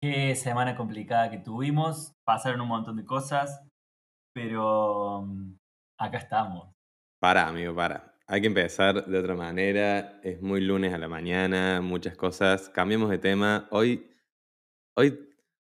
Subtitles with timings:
[0.00, 2.14] Qué semana complicada que tuvimos.
[2.24, 3.62] Pasaron un montón de cosas,
[4.32, 5.56] pero mm,
[5.98, 6.72] acá estamos.
[7.20, 8.14] Para, amigo, para.
[8.28, 10.20] Hay que empezar de otra manera.
[10.22, 12.68] Es muy lunes a la mañana, muchas cosas.
[12.68, 13.66] Cambiemos de tema.
[13.70, 14.08] Hoy,
[14.96, 15.18] hoy,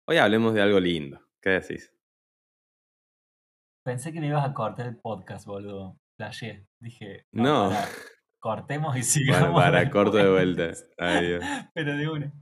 [0.09, 1.21] hoy hablemos de algo lindo.
[1.41, 1.93] ¿Qué decís?
[3.85, 5.99] Pensé que me ibas a cortar el podcast, boludo.
[6.17, 6.67] Flashé.
[6.81, 7.71] Dije, No.
[8.41, 9.55] cortemos y sigamos.
[9.61, 10.71] Para, para, corto de vuelta.
[10.99, 11.45] Ay, Dios.
[11.75, 12.33] Pero de una.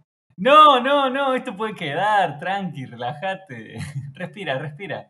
[0.43, 3.77] No, no, no, esto puede quedar, tranqui, relájate.
[4.15, 5.09] Respira, respira.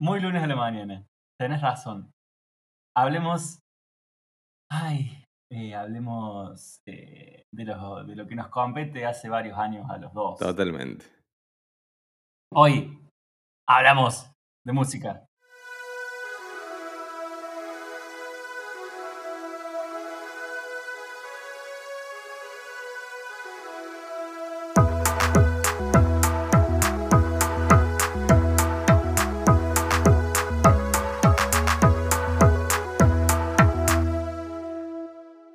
[0.00, 1.04] Muy lunes a la mañana.
[1.36, 2.12] Tenés razón.
[2.96, 3.58] Hablemos.
[4.70, 9.98] Ay, eh, hablemos eh, de, lo, de lo que nos compete hace varios años a
[9.98, 10.38] los dos.
[10.38, 11.04] Totalmente.
[12.54, 12.96] Hoy
[13.68, 14.30] hablamos
[14.64, 15.26] de música.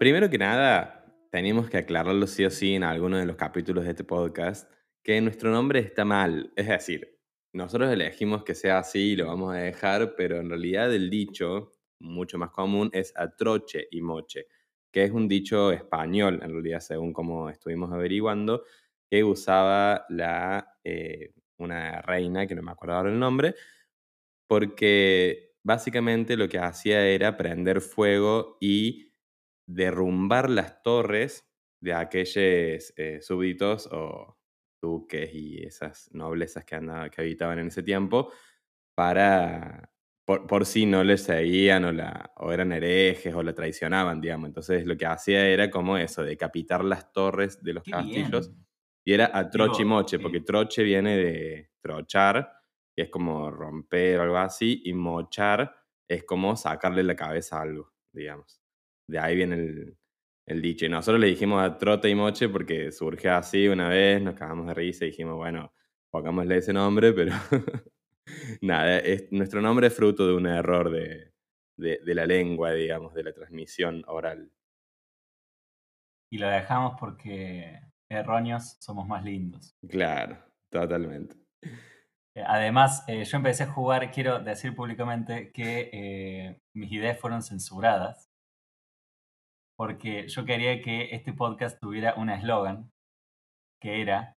[0.03, 3.91] Primero que nada, tenemos que aclararlo sí o sí en alguno de los capítulos de
[3.91, 4.69] este podcast,
[5.01, 6.51] que nuestro nombre está mal.
[6.57, 7.21] Es decir,
[7.53, 11.71] nosotros elegimos que sea así y lo vamos a dejar, pero en realidad el dicho,
[11.99, 14.47] mucho más común, es atroche y moche,
[14.91, 18.65] que es un dicho español, en realidad, según como estuvimos averiguando,
[19.09, 23.55] que usaba la, eh, una reina, que no me acuerdo ahora el nombre,
[24.47, 29.12] porque básicamente lo que hacía era prender fuego y
[29.67, 31.47] derrumbar las torres
[31.81, 34.37] de aquellos eh, súbditos o
[34.81, 38.31] duques y esas noblezas que, andaba- que habitaban en ese tiempo
[38.95, 39.91] para,
[40.25, 44.47] por, por si no les seguían o, la, o eran herejes o la traicionaban, digamos.
[44.47, 48.51] Entonces lo que hacía era como eso, decapitar las torres de los Qué castillos.
[48.51, 48.65] bien.
[49.05, 52.53] Y era a troche y moche, porque troche viene de trochar,
[52.95, 55.75] que es como romper o algo así, y mochar
[56.07, 58.62] es como sacarle la cabeza a algo, digamos.
[59.07, 59.97] De ahí viene el,
[60.45, 60.85] el dicho.
[60.85, 64.67] Y nosotros le dijimos a trote y moche porque surgió así una vez, nos cagamos
[64.67, 65.73] de risa y dijimos, bueno,
[66.11, 67.33] pongámosle ese nombre, pero
[68.61, 71.33] nada, es- nuestro nombre es fruto de un error de,
[71.77, 74.51] de, de la lengua, digamos, de la transmisión oral.
[76.29, 79.77] Y lo dejamos porque erróneos somos más lindos.
[79.87, 80.35] Claro,
[80.69, 81.37] totalmente.
[82.35, 87.41] Eh, Además, eh, yo empecé a jugar, quiero decir públicamente que eh, mis ideas fueron
[87.43, 88.22] censuradas
[89.83, 92.89] porque yo quería que este podcast tuviera un eslogan
[93.81, 94.33] que era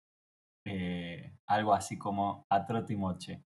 [0.65, 3.45] eh, algo así como a trote y moche.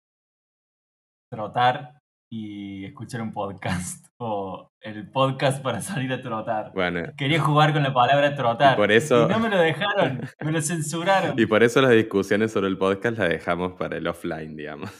[1.30, 2.00] Trotar
[2.32, 6.72] y escuchar un podcast o el podcast para salir a trotar.
[6.72, 8.72] Bueno, Quería jugar con la palabra trotar.
[8.72, 11.34] Y por eso- y no me lo dejaron, me lo censuraron.
[11.38, 14.90] Y por eso las discusiones sobre el podcast las dejamos para el offline, digamos.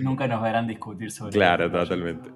[0.00, 2.30] Nunca nos verán discutir sobre claro, totalmente.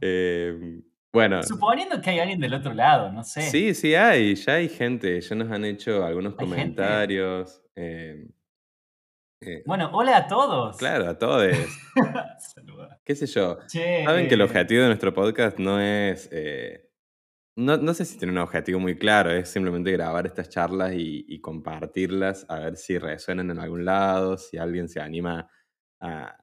[0.00, 3.42] Eh, bueno, Suponiendo que hay alguien del otro lado, no sé.
[3.42, 7.62] sí, sí hay, ya hay gente, ya nos han hecho algunos comentarios.
[7.76, 8.26] eh,
[9.40, 10.76] eh, Bueno, hola a todos.
[10.76, 11.52] claro, a todos.
[13.04, 13.58] ¿Qué sé yo?
[13.66, 16.28] Che, Saben que el objetivo de nuestro podcast no es...
[16.32, 16.84] eh,
[17.56, 21.24] no, no sé si tiene un objetivo muy claro, es simplemente grabar estas charlas y,
[21.28, 25.50] y compartirlas, a ver si resuenan en algún lado, si alguien se anima
[26.00, 26.36] a,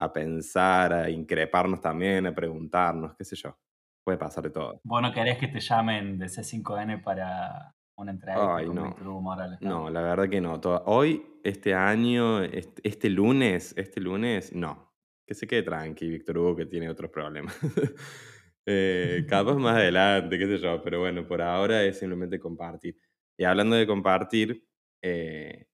[0.00, 3.58] a pensar, a increparnos también, a preguntarnos, qué sé yo.
[4.04, 4.80] Puede pasar de todo.
[4.84, 8.84] ¿Vos no querés que te llamen de C5N para una entrevista Ay, con no.
[8.86, 9.60] Víctor Hugo Morales?
[9.60, 10.60] No, la verdad que no.
[10.86, 14.92] Hoy, este año, este, este lunes, este lunes, no.
[15.26, 17.56] Que se quede tranqui, Víctor Hugo, que tiene otros problemas.
[18.64, 22.96] Eh, capaz más adelante, qué sé yo, pero bueno, por ahora es simplemente compartir.
[23.36, 24.64] Y hablando de compartir,
[25.02, 25.66] eh,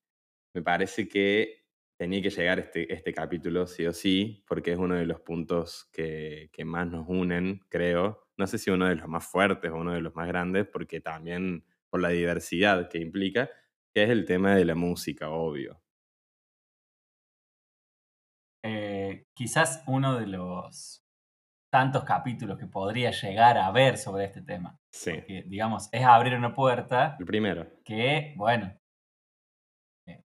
[0.54, 1.67] me parece que
[1.98, 5.90] tenía que llegar este, este capítulo sí o sí, porque es uno de los puntos
[5.92, 8.28] que, que más nos unen, creo.
[8.38, 11.00] No sé si uno de los más fuertes o uno de los más grandes, porque
[11.00, 13.50] también por la diversidad que implica,
[13.92, 15.82] que es el tema de la música, obvio.
[18.64, 21.04] Eh, quizás uno de los
[21.70, 24.78] tantos capítulos que podría llegar a ver sobre este tema.
[24.90, 27.66] Sí, Que, digamos, es abrir una puerta el primero.
[27.84, 28.74] que, bueno,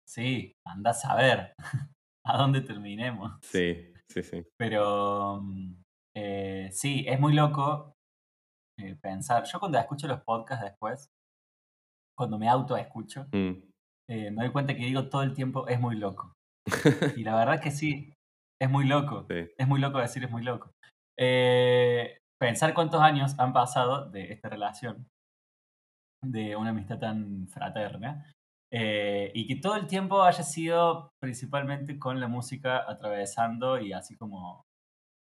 [0.07, 1.55] sí, andás a ver
[2.27, 3.39] a dónde terminemos.
[3.43, 4.43] Sí, sí, sí.
[4.59, 5.75] Pero mm,
[6.17, 7.95] eh, sí, es muy loco
[8.79, 9.45] eh, pensar.
[9.45, 11.09] Yo cuando escucho los podcasts después,
[12.17, 13.63] cuando me autoescucho, Mm.
[14.11, 16.33] eh, me doy cuenta que digo todo el tiempo es muy loco.
[17.21, 18.13] Y la verdad que sí,
[18.61, 19.27] es muy loco.
[19.31, 19.49] Sí.
[19.59, 20.71] Es muy loco decir es muy loco.
[21.19, 25.07] Eh, pensar cuántos años han pasado de esta relación,
[26.23, 28.31] de una amistad tan fraterna,
[28.73, 34.17] Eh, y que todo el tiempo haya sido principalmente con la música atravesando y así
[34.17, 34.65] como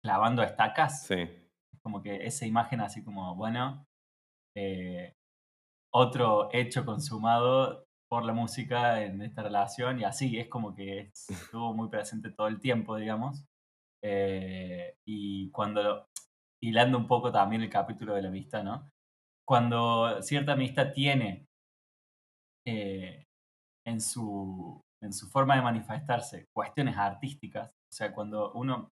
[0.02, 1.06] clavando estacas.
[1.06, 1.28] Sí.
[1.82, 3.86] Como que esa imagen así como, bueno,
[4.56, 5.14] eh,
[5.92, 11.74] otro hecho consumado por la música en esta relación y así, es como que estuvo
[11.74, 13.44] muy presente todo el tiempo, digamos.
[14.02, 16.06] Eh, y cuando,
[16.62, 18.90] hilando un poco también el capítulo de la amistad, ¿no?
[19.46, 21.46] Cuando cierta amistad tiene
[22.66, 23.24] eh,
[23.86, 28.90] en, su, en su forma de manifestarse cuestiones artísticas, o sea, cuando uno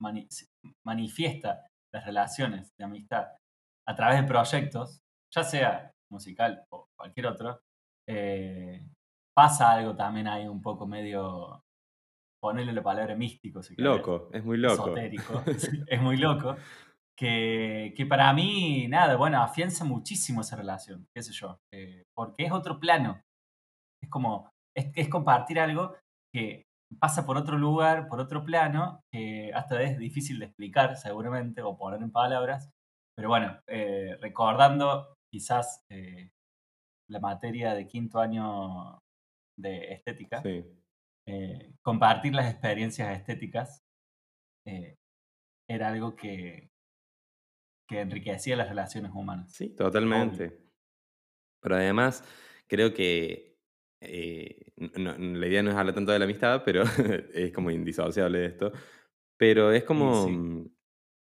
[0.85, 3.29] manifiesta las relaciones de amistad
[3.89, 5.01] a través de proyectos,
[5.35, 7.61] ya sea musical o cualquier otro,
[8.09, 8.87] eh,
[9.35, 11.63] pasa algo también ahí un poco medio,
[12.41, 13.63] ponerle la palabra místico.
[13.63, 14.85] Si loco, es muy loco.
[14.85, 15.43] Esotérico,
[15.87, 16.57] es muy loco.
[17.17, 22.45] Que, que, para mí, nada, bueno, afianza muchísimo esa relación, qué sé yo, eh, porque
[22.45, 23.23] es otro plano.
[24.03, 25.95] Es como, es, es, compartir algo
[26.33, 26.67] que
[26.99, 31.77] pasa por otro lugar, por otro plano, que hasta es difícil de explicar seguramente o
[31.77, 32.71] poner en palabras,
[33.17, 36.31] pero bueno, eh, recordando quizás eh,
[37.09, 38.99] la materia de quinto año
[39.59, 43.83] de estética, eh, compartir las experiencias estéticas
[45.69, 46.71] era algo que,
[47.89, 49.53] que enriquecía las relaciones humanas.
[49.53, 50.59] Sí, totalmente.
[51.61, 52.25] Pero además,
[52.69, 53.52] creo que
[54.03, 56.83] la idea no es hablar tanto de la amistad, pero
[57.35, 58.73] es como indisociable de esto.
[59.37, 60.67] Pero es como, mm,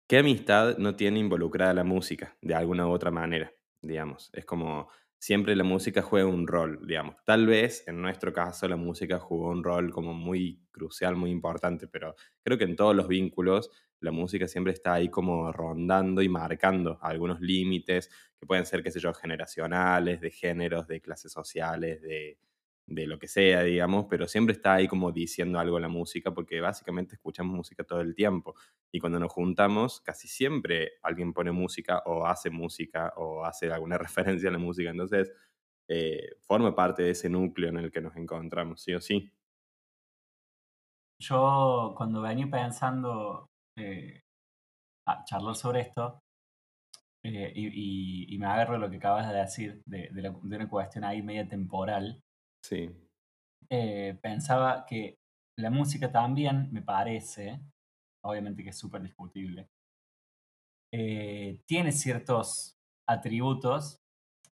[0.09, 3.53] ¿qué amistad no tiene involucrada la música de alguna u otra manera?
[3.87, 4.31] digamos.
[4.33, 4.89] Es como
[5.19, 7.17] siempre la música juega un rol, digamos.
[7.25, 11.89] Tal vez en nuestro caso la música jugó un rol como muy crucial, muy importante,
[11.89, 13.71] pero creo que en todos los vínculos
[14.01, 18.91] la música siempre está ahí como rondando y marcando algunos límites que pueden ser, qué
[18.91, 22.39] sé yo, generacionales, de géneros, de clases sociales, de,
[22.87, 26.61] de lo que sea, digamos, pero siempre está ahí como diciendo algo la música, porque
[26.61, 28.55] básicamente escuchamos música todo el tiempo.
[28.93, 33.99] Y cuando nos juntamos, casi siempre alguien pone música o hace música o hace alguna
[34.39, 34.91] referencia a la música.
[34.91, 35.33] Entonces,
[35.89, 39.31] eh, forma parte de ese núcleo en el que nos encontramos, sí o sí.
[41.21, 43.47] Yo cuando venía pensando
[43.79, 44.21] eh,
[45.09, 46.21] a charlar sobre esto,
[47.25, 51.49] eh, y, me agarro lo que acabas de decir, de, de, una cuestión ahí media
[51.49, 52.21] temporal,
[52.69, 52.91] Sí.
[53.71, 55.19] Eh, pensaba que
[55.57, 57.61] la música también, me parece,
[58.25, 59.69] obviamente que es súper discutible,
[60.93, 62.77] eh, tiene ciertos
[63.09, 63.99] atributos,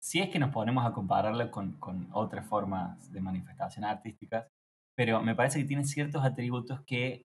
[0.01, 4.49] si es que nos ponemos a compararla con, con, otras formas de manifestación artísticas,
[4.97, 7.23] pero me parece que tiene ciertos atributos que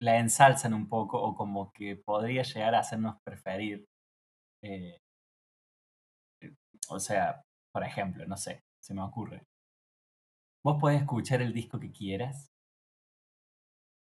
[0.00, 3.84] la ensalzan un poco o como que podría llegar a hacernos preferir.
[4.62, 4.96] Eh,
[6.88, 9.42] o sea, por ejemplo, no sé, se me ocurre.
[10.64, 12.48] Vos podés escuchar el disco que quieras,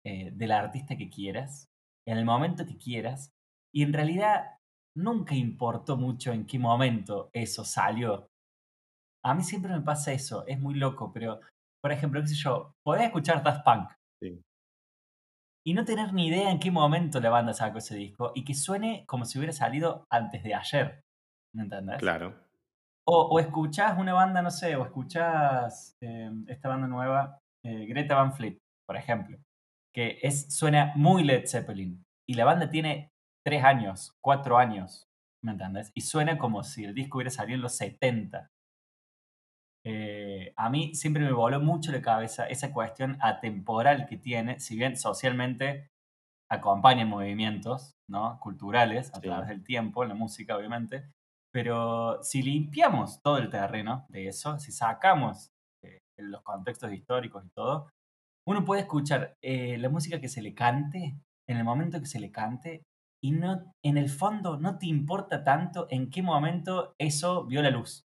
[0.05, 1.67] eh, del artista que quieras,
[2.07, 3.33] en el momento que quieras,
[3.75, 4.59] y en realidad
[4.97, 8.29] nunca importó mucho en qué momento eso salió.
[9.25, 11.41] A mí siempre me pasa eso, es muy loco, pero,
[11.81, 13.91] por ejemplo, qué sé yo, podés escuchar Daft Punk.
[15.65, 18.55] Y no tener ni idea en qué momento la banda sacó ese disco y que
[18.55, 21.03] suene como si hubiera salido antes de ayer.
[21.55, 21.99] ¿Me entendés?
[21.99, 22.52] Claro.
[23.07, 28.15] O, o escuchás una banda, no sé, o escuchás eh, esta banda nueva, eh, Greta
[28.15, 29.39] Van Fleet, por ejemplo,
[29.95, 32.03] que es, suena muy Led Zeppelin.
[32.29, 33.11] Y la banda tiene
[33.45, 35.09] tres años, cuatro años,
[35.43, 35.91] ¿me entiendes?
[35.95, 38.49] Y suena como si el disco hubiera salido en los 70.
[39.85, 44.77] Eh, a mí siempre me voló mucho la cabeza esa cuestión atemporal que tiene, si
[44.77, 45.89] bien socialmente
[46.49, 48.39] acompaña movimientos ¿no?
[48.41, 51.11] culturales a través del tiempo, la música obviamente,
[51.53, 55.51] pero si limpiamos todo el terreno de eso, si sacamos
[55.85, 57.89] eh, los contextos históricos y todo,
[58.47, 62.21] uno puede escuchar eh, la música que se le cante en el momento que se
[62.21, 62.83] le cante
[63.23, 67.71] y no, en el fondo no te importa tanto en qué momento eso vio la
[67.71, 68.05] luz.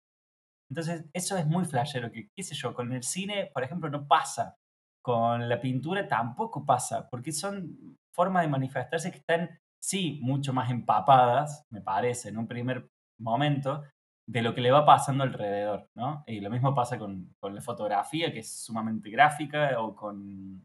[0.70, 4.06] Entonces, eso es muy flashero, que qué sé yo, con el cine, por ejemplo, no
[4.06, 4.54] pasa.
[5.02, 10.70] Con la pintura tampoco pasa, porque son formas de manifestarse que están, sí, mucho más
[10.70, 13.84] empapadas, me parece, en un primer momento
[14.28, 16.22] de lo que le va pasando alrededor, ¿no?
[16.26, 20.64] Y lo mismo pasa con, con la fotografía, que es sumamente gráfica, o con,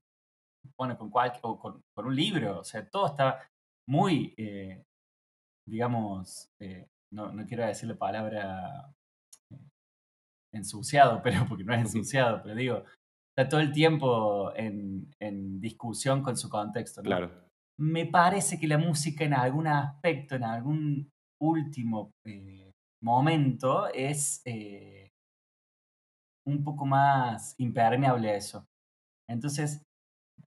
[0.77, 3.39] bueno, con, cual, o con, con un libro, o sea, todo está
[3.88, 4.83] muy, eh,
[5.65, 8.93] digamos, eh, no, no, quiero decir la palabra
[9.50, 9.57] eh,
[10.53, 12.83] ensuciado, pero porque no es ensuciado, pero digo,
[13.36, 17.07] está todo el tiempo en, en discusión con su contexto, ¿no?
[17.07, 17.31] Claro.
[17.79, 21.12] Me parece que la música en algún aspecto, en algún
[21.43, 22.71] último eh,
[23.01, 25.09] momento es, eh,
[26.45, 28.65] un poco más impermeable a eso.
[29.29, 29.81] Entonces,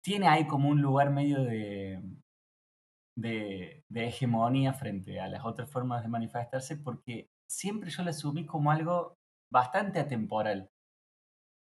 [0.03, 2.00] tiene ahí como un lugar medio de,
[3.19, 8.45] de, de, hegemonía frente a las otras formas de manifestarse, porque siempre yo la asumí
[8.47, 9.17] como algo
[9.50, 10.69] bastante atemporal.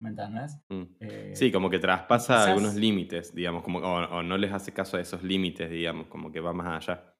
[0.02, 0.58] ¿Me entiendes?
[0.68, 0.82] Mm.
[1.00, 4.72] Eh, Sí, como que traspasa quizás- algunos límites, digamos, como, o, o no les hace
[4.72, 7.13] caso a esos límites, digamos, como que va más allá.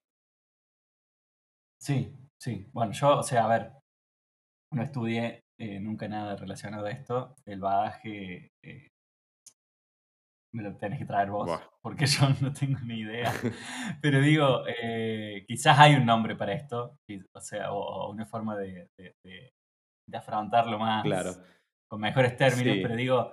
[1.84, 2.10] Sí,
[2.40, 2.66] sí.
[2.72, 3.72] Bueno, yo, o sea, a ver,
[4.72, 7.34] no estudié eh, nunca nada relacionado a esto.
[7.44, 8.88] El bagaje eh,
[10.54, 11.60] me lo tenés que traer vos, Buah.
[11.82, 13.30] porque yo no tengo ni idea.
[14.00, 16.96] Pero digo, eh, quizás hay un nombre para esto,
[17.34, 19.50] o sea, o, o una forma de, de- de-
[20.06, 21.32] de afrontarlo más Claro.
[21.90, 22.82] con mejores términos, Sí.
[22.82, 23.32] pero digo,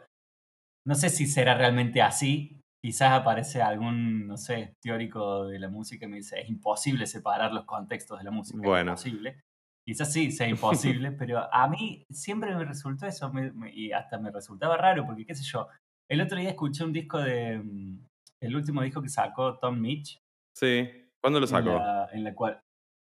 [0.88, 2.61] no sé si será realmente así.
[2.84, 7.52] Quizás aparece algún, no sé, teórico de la música y me dice, es imposible separar
[7.54, 8.58] los contextos de la música.
[8.60, 8.92] Es Bueno.
[8.92, 9.44] imposible.
[9.86, 10.48] Quizás sí sea
[11.04, 15.06] imposible, pero a mí siempre me resultó eso me- me- y hasta me resultaba raro,
[15.06, 15.68] porque qué sé yo,
[16.10, 18.08] el otro día escuché un disco de, mm,
[18.42, 20.20] el último disco que sacó Tom Mitch,
[20.56, 20.90] Sí.
[21.22, 21.70] ¿Cuándo lo en sacó?
[21.78, 22.62] la, en la cual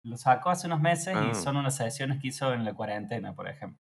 [0.03, 1.29] lo sacó hace unos meses Ah.
[1.31, 3.79] y son unas sesiones que hizo en la cuarentena, por ejemplo.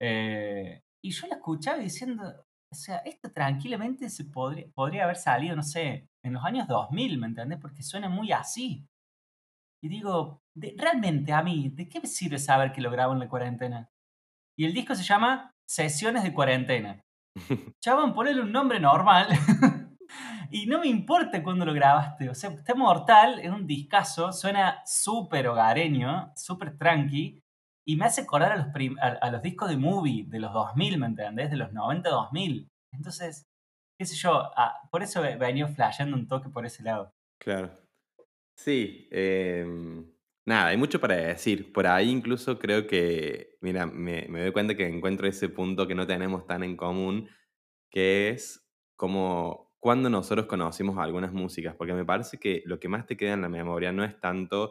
[0.00, 5.56] Eh, y yo la escuchaba diciendo, o sea, esto tranquilamente se podría, podría haber salido,
[5.56, 7.58] no sé, en los años 2000, ¿me entendés?
[7.60, 8.86] Porque suena muy así.
[9.82, 13.18] Y digo, de- realmente a mí, ¿de qué me sirve saber que lo grabo en
[13.20, 13.90] la cuarentena?
[14.58, 17.02] Y el disco se llama Sesiones de Cuarentena.
[17.84, 19.28] Chabón, ponele un nombre normal.
[20.50, 22.30] y no me importa cuándo lo grabaste.
[22.30, 27.42] O sea, está mortal, es un discazo, suena súper hogareño, súper tranqui.
[27.86, 28.66] Y me hace acordar a los,
[29.00, 31.50] a, a los discos de movie de los 2000, ¿me entendés?
[31.50, 32.68] De los 90-2000.
[32.92, 33.46] Entonces,
[33.98, 37.12] qué sé yo, ah, por eso venido flasheando un toque por ese lado.
[37.38, 37.70] Claro.
[38.56, 40.10] Sí, em,
[40.46, 41.72] nada, hay mucho para decir.
[41.72, 45.94] Por ahí incluso creo que, mira, me, me doy cuenta que encuentro ese punto que
[45.94, 47.28] no tenemos tan en común,
[47.90, 53.06] que es como cuando nosotros conocimos algunas músicas, porque me parece que lo que más
[53.06, 54.70] te queda en la memoria no es tanto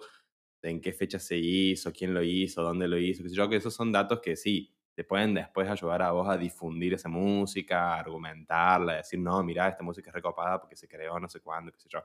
[0.70, 3.58] en qué fecha se hizo, quién lo hizo, dónde lo hizo, qué sé yo, que
[3.58, 7.96] esos son datos que sí, te pueden después ayudar a vos a difundir esa música,
[7.96, 11.72] a argumentarla, decir, no, mira, esta música es recopada porque se creó no sé cuándo,
[11.72, 12.04] qué sé yo.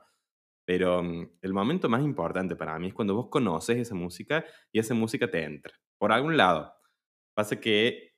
[0.65, 4.79] Pero mm, el momento más importante para mí es cuando vos conoces esa música y
[4.79, 5.73] esa música te entra.
[5.97, 6.73] Por algún lado.
[7.33, 8.13] Pasa que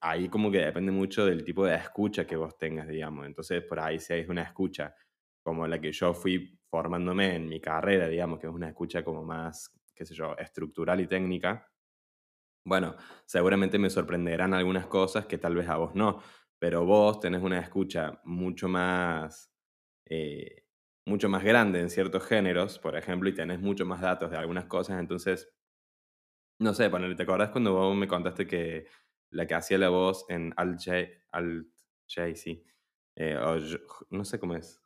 [0.00, 3.26] ahí como que depende mucho del tipo de escucha que vos tengas, digamos.
[3.26, 4.94] Entonces, por ahí si hay una escucha
[5.42, 9.22] como la que yo fui formándome en mi carrera, digamos, que es una escucha como
[9.22, 11.70] más, qué sé yo, estructural y técnica,
[12.64, 16.20] bueno, seguramente me sorprenderán algunas cosas que tal vez a vos no,
[16.58, 19.52] pero vos tenés una escucha mucho más,
[20.06, 20.64] eh,
[21.06, 24.64] mucho más grande en ciertos géneros, por ejemplo, y tenés mucho más datos de algunas
[24.64, 25.54] cosas, entonces,
[26.58, 28.86] no sé, ponele, ¿te acordás cuando vos me contaste que
[29.30, 30.96] la que hacía la voz en Alt J,
[31.32, 31.68] Alt
[32.12, 32.64] J, sí,
[33.16, 33.56] eh, o
[34.10, 34.83] no sé cómo es,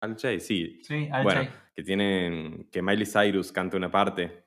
[0.00, 1.50] Alt J, sí, Sí, Al bueno, Jay.
[1.74, 4.44] que tienen, que Miley Cyrus canta una parte,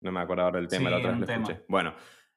[0.00, 1.42] no me acuerdo ahora el tema, Sí, la otra vez un lo tema.
[1.44, 1.64] escuché.
[1.68, 1.94] Bueno,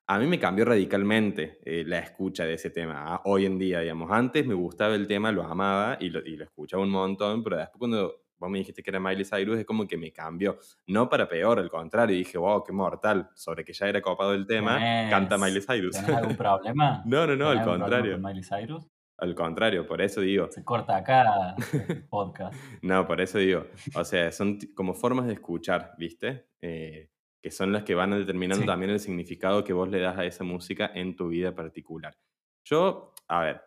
[0.08, 4.10] a mí me cambió radicalmente eh, la escucha de ese tema, hoy en día, digamos.
[4.12, 7.58] Antes me gustaba el tema, lo amaba y lo, y lo escuchaba un montón, pero
[7.58, 10.58] después cuando vos me dijiste que era Miley Cyrus, es como que me cambió.
[10.88, 14.48] No para peor, al contrario, dije, wow, qué mortal, sobre que ya era copado el
[14.48, 14.79] tema,
[15.10, 15.96] canta ¿Tenés- Miley Cyrus.
[15.96, 17.03] ¿Tenés algún problema?
[17.06, 18.13] No, no, no, ¿Tenés al contrario.
[18.13, 18.88] con Miley Cyrus?
[19.22, 22.56] Al contrario, por eso digo, Se corta acá el podcast.
[22.82, 26.48] No, por eso digo, o sea, son como formas de escuchar, ¿viste?
[26.62, 27.10] Eh,
[27.42, 28.68] que son las que van determinando Sí.
[28.68, 32.18] también el significado que vos le das a esa música en tu vida particular.
[32.66, 33.62] Yo, a ver,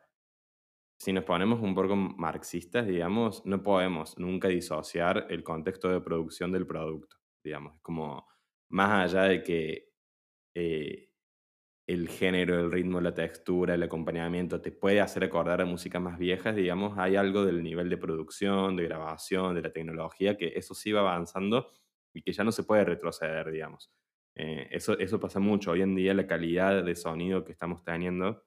[0.98, 6.52] si nos ponemos un poco marxistas, digamos, no podemos nunca disociar el contexto de producción
[6.52, 8.26] del producto, digamos, como
[8.68, 9.90] más allá de que
[10.54, 11.08] eh,
[11.92, 16.18] el género, el ritmo, la textura, el acompañamiento te puede hacer acordar a músicas más
[16.18, 20.74] viejas, digamos, hay algo del nivel de producción, de grabación, de la tecnología, que eso
[20.74, 21.70] sí va avanzando
[22.14, 23.92] y que ya no se puede retroceder, digamos.
[24.34, 25.72] Eh, eso, eso pasa mucho.
[25.72, 28.44] Hoy en día la calidad de sonido que estamos teniendo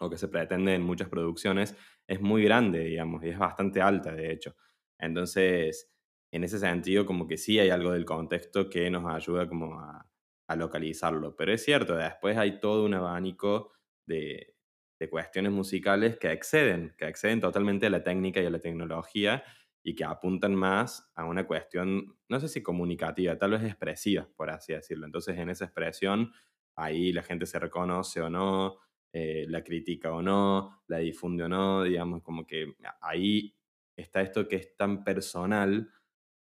[0.00, 4.12] o que se pretende en muchas producciones es muy grande, digamos, y es bastante alta,
[4.12, 4.54] de hecho.
[4.98, 5.92] Entonces,
[6.32, 10.06] en ese sentido, como que sí hay algo del contexto que nos ayuda como a,
[10.46, 11.36] a localizarlo.
[11.36, 13.72] Pero es cierto, después hay todo un abanico
[14.06, 14.56] de,
[14.98, 19.44] de cuestiones musicales que exceden, que exceden totalmente a la técnica y a la tecnología
[19.82, 24.50] y que apuntan más a una cuestión, no sé si comunicativa, tal vez expresiva, por
[24.50, 25.06] así decirlo.
[25.06, 26.32] Entonces, en esa expresión,
[26.74, 28.78] ahí la gente se reconoce o no,
[29.12, 33.56] eh, la critica o no, la difunde o no, digamos, como que ahí
[33.96, 35.90] está esto que es tan personal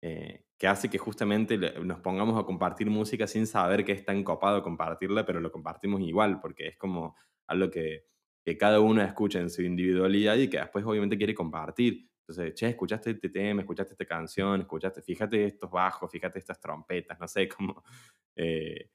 [0.01, 4.23] eh, que hace que justamente nos pongamos a compartir música sin saber que es tan
[4.23, 7.15] copado compartirla, pero lo compartimos igual, porque es como
[7.47, 8.05] algo que,
[8.45, 12.07] que cada uno escucha en su individualidad y que después obviamente quiere compartir.
[12.27, 17.19] Entonces, che, escuchaste este tema, escuchaste esta canción, escuchaste, fíjate estos bajos, fíjate estas trompetas,
[17.19, 17.83] no sé, cómo...
[18.35, 18.91] Eh,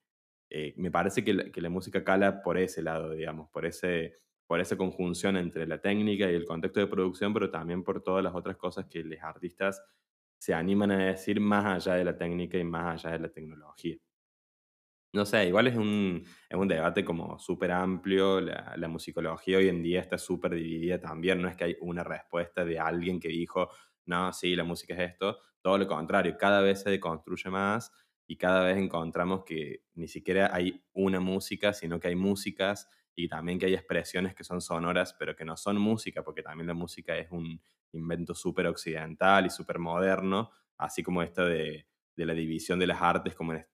[0.49, 4.19] eh, me parece que la, que la, música cala por ese lado, digamos, por, ese,
[4.47, 8.23] por esa conjunción entre la técnica y el contexto de producción, pero también por todas
[8.23, 9.83] las otras cosas que los artistas
[10.39, 13.97] se animan a decir más allá de la técnica y más allá de la tecnología.
[15.13, 19.69] No sé, igual es un, es un debate como súper amplio, la, la, musicología hoy
[19.69, 23.29] en día está súper dividida también, no es que hay una respuesta de alguien que
[23.29, 23.71] dijo,
[24.05, 27.93] no, sí, la música es esto, todo lo contrario, cada vez se deconstruye más
[28.27, 33.29] y cada vez encontramos que ni siquiera hay una música, sino que hay músicas y
[33.29, 36.75] también que hay expresiones que son sonoras, pero que no son música, porque también la
[36.75, 37.61] música es un
[37.93, 43.01] invento súper occidental y súper moderno, así como esta de, de, la división de las
[43.01, 43.67] artes como en,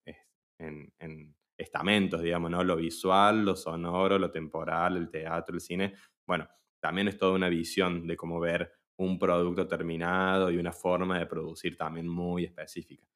[0.58, 2.64] en, en, estamentos, digamos, ¿no?
[2.64, 5.94] Lo visual, lo sonoro, lo temporal, el teatro, el cine.
[6.26, 6.48] Bueno,
[6.80, 11.26] también es toda una visión de cómo ver un producto terminado y una forma de
[11.26, 13.06] producir también muy específica.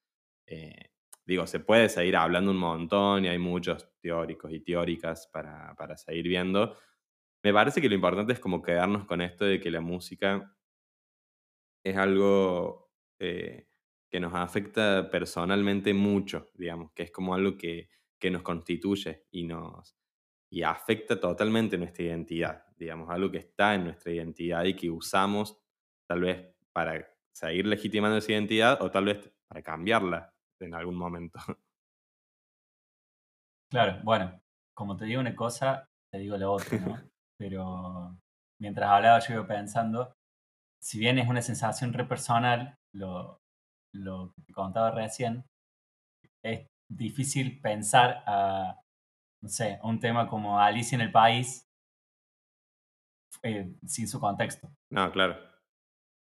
[0.47, 0.91] Eh,
[1.27, 5.97] digo, se puede seguir hablando un montón y hay muchos teóricos y teóricas para, para
[5.97, 6.77] seguir viendo.
[7.43, 10.57] Me parece que lo importante es como quedarnos con esto de que la música
[11.85, 13.69] es algo eh,
[14.11, 19.45] que nos afecta personalmente mucho, digamos, que es como algo que, que nos constituye y
[19.45, 19.97] nos
[20.49, 25.59] y afecta totalmente nuestra identidad, digamos, algo que está en nuestra identidad y que usamos
[26.07, 31.39] tal vez para seguir legitimando esa identidad o tal vez para cambiarla en algún momento.
[33.69, 34.41] Claro, bueno,
[34.77, 36.97] como te digo una cosa, te digo la otra, ¿no?
[37.37, 38.17] Pero
[38.61, 40.15] mientras hablaba yo iba pensando,
[40.81, 43.41] si bien es una sensación re personal, lo,
[43.93, 45.45] lo que te contaba recién,
[46.45, 48.81] es difícil pensar a,
[49.43, 51.67] no sé, un tema como Alicia en el País
[53.43, 54.71] eh, sin su contexto.
[54.91, 55.37] No, claro.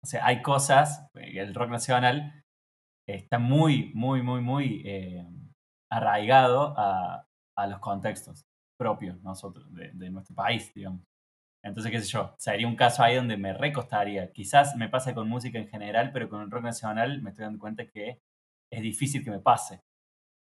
[0.03, 2.43] O sea, hay cosas, eh, el rock nacional
[3.15, 5.25] está muy, muy, muy, muy eh,
[5.91, 8.45] arraigado a, a, los contextos
[8.77, 11.01] propios nosotros, de, de, nuestro país, digamos.
[11.63, 14.31] Entonces, qué sé yo, sería un caso ahí donde me recostaría.
[14.31, 17.59] Quizás me pasa con música en general, pero con el rock nacional me estoy dando
[17.59, 18.21] cuenta que
[18.71, 19.81] es difícil que me pase.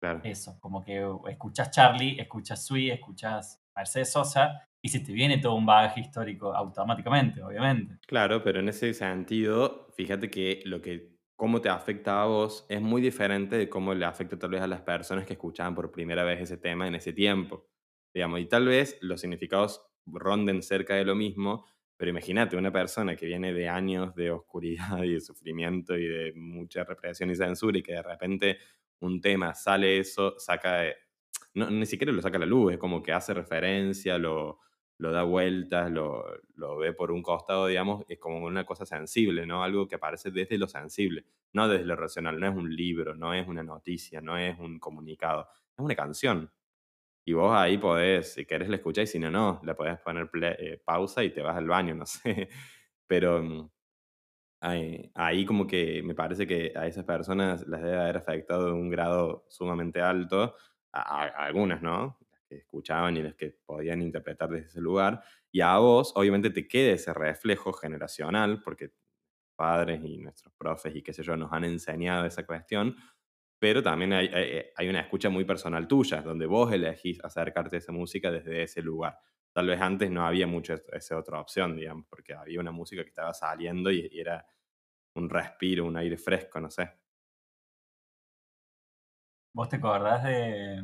[0.01, 0.19] Claro.
[0.23, 5.55] Eso, como que escuchas Charlie, escuchas Sui, escuchas Mercedes Sosa y se te viene todo
[5.55, 7.97] un bagaje histórico automáticamente, obviamente.
[8.05, 12.81] Claro, pero en ese sentido, fíjate que lo que cómo te afecta a vos es
[12.81, 16.23] muy diferente de cómo le afecta tal vez a las personas que escuchaban por primera
[16.23, 17.67] vez ese tema en ese tiempo.
[18.13, 21.65] Digamos, y tal vez los significados ronden cerca de lo mismo,
[21.97, 26.33] pero imagínate una persona que viene de años de oscuridad y de sufrimiento y de
[26.35, 28.57] mucha represión y censura y que de repente
[28.99, 30.83] un tema sale eso, saca,
[31.53, 34.59] no, ni siquiera lo saca a la luz, es como que hace referencia, lo,
[34.97, 39.45] lo da vueltas, lo, lo, ve por un costado, digamos, es como una cosa sensible,
[39.45, 39.63] ¿no?
[39.63, 43.33] Algo que aparece desde lo sensible, no desde lo racional, no es un libro, no
[43.33, 46.51] es una noticia, no es un comunicado, es una canción.
[47.25, 50.29] Y vos ahí podés, si querés la escuchar y si no, no, la podés poner
[50.59, 52.49] eh, pausa y te vas al baño, no sé.
[53.07, 53.69] Pero mm,
[54.61, 58.89] ahí, como que me parece que a esas personas las debe haber afectado de un
[58.89, 60.55] grado sumamente alto,
[60.93, 62.17] a algunas, ¿no?
[62.45, 65.21] Que escuchaban y los que podían interpretar desde ese lugar.
[65.51, 68.93] Y a vos, obviamente, te queda ese reflejo generacional, porque
[69.55, 72.95] padres y nuestros profes y qué sé yo nos han enseñado esa cuestión,
[73.59, 77.79] pero también hay, hay, hay, una escucha muy personal tuya, donde vos elegís acercarte a
[77.79, 79.17] esa música desde ese lugar.
[79.53, 83.09] Tal vez antes no había mucho esa otra opción, digamos, porque había una música que
[83.09, 84.45] estaba saliendo y, y era
[85.15, 86.91] un respiro, un aire fresco, no sé.
[89.53, 90.83] ¿Vos te acordás de,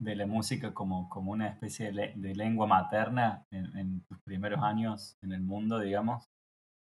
[0.00, 4.62] de la música como, como una especie de, de lengua materna en, en, tus primeros
[4.62, 6.30] años en el mundo, digamos?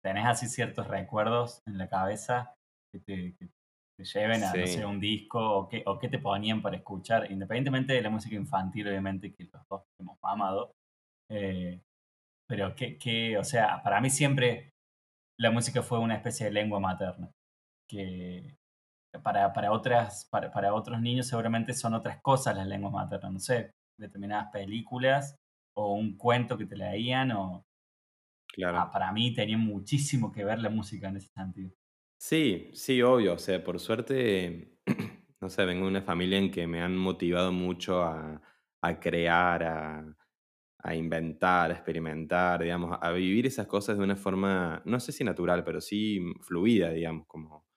[0.01, 2.55] ¿Tenés así ciertos recuerdos en la cabeza
[2.91, 3.49] que te, que
[3.97, 4.59] te lleven a, sí.
[4.59, 7.29] no sé, un disco o qué, o qué te ponían para escuchar?
[7.29, 10.71] Independientemente de la música infantil, obviamente, que los dos hemos amado.
[11.29, 11.81] Eh,
[12.47, 14.73] pero que, que, o sea, para mí siempre
[15.37, 17.29] la música fue una especie de lengua materna.
[17.87, 18.57] Que,
[19.19, 23.39] para, para, otras, para, para, otros niños seguramente son otras cosas las lenguas maternas, no
[23.39, 25.35] sé, determinadas películas
[25.75, 27.65] o un cuento que te leían o...
[28.53, 28.79] Claro.
[28.79, 31.71] Ah, para mí tenía muchísimo que ver la música en ese sentido.
[32.19, 34.77] Sí, sí, obvio, o sea, por suerte,
[35.41, 38.41] no sé, vengo de una familia en que me han motivado mucho a,
[38.81, 40.17] a crear, a,
[40.83, 45.23] a inventar, a experimentar, digamos, a vivir esas cosas de una forma, no sé si
[45.23, 47.70] natural, pero sí fluida, digamos, como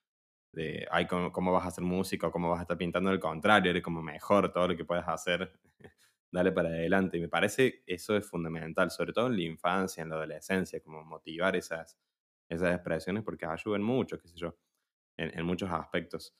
[0.55, 3.11] de, ay, ¿cómo, ¿cómo, vas a hacer música cómo vas a estar pintando?
[3.11, 5.53] Al contrario, eres como mejor todo lo que puedas hacer.
[6.35, 7.17] dale para adelante.
[7.17, 11.05] Y me parece eso es fundamental, sobre todo en la infancia, en la adolescencia, como
[11.05, 11.97] motivar esas,
[12.49, 14.57] esas expresiones porque ayudan mucho, qué sé yo,
[15.17, 16.37] en, muchos aspectos.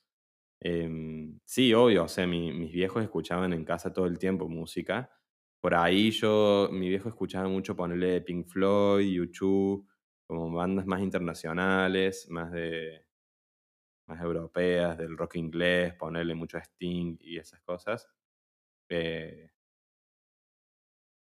[0.59, 5.09] Em, sí, obvio, o sea, mis viejos escuchaban en casa todo el tiempo música.
[5.61, 9.87] Por ahí yo, mi viejo escuchaba mucho ponerle Pink Floyd, YouTube,
[10.27, 13.04] como bandas más internacionales, más de
[14.07, 18.07] más europeas, del rock inglés, ponerle mucho Sting y esas cosas.
[18.89, 19.51] Eh,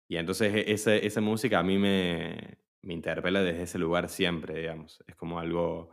[0.08, 4.60] y entonces e, esa, esa música a mí me, me interpela desde ese lugar siempre,
[4.60, 5.04] digamos.
[5.08, 5.90] Es como algo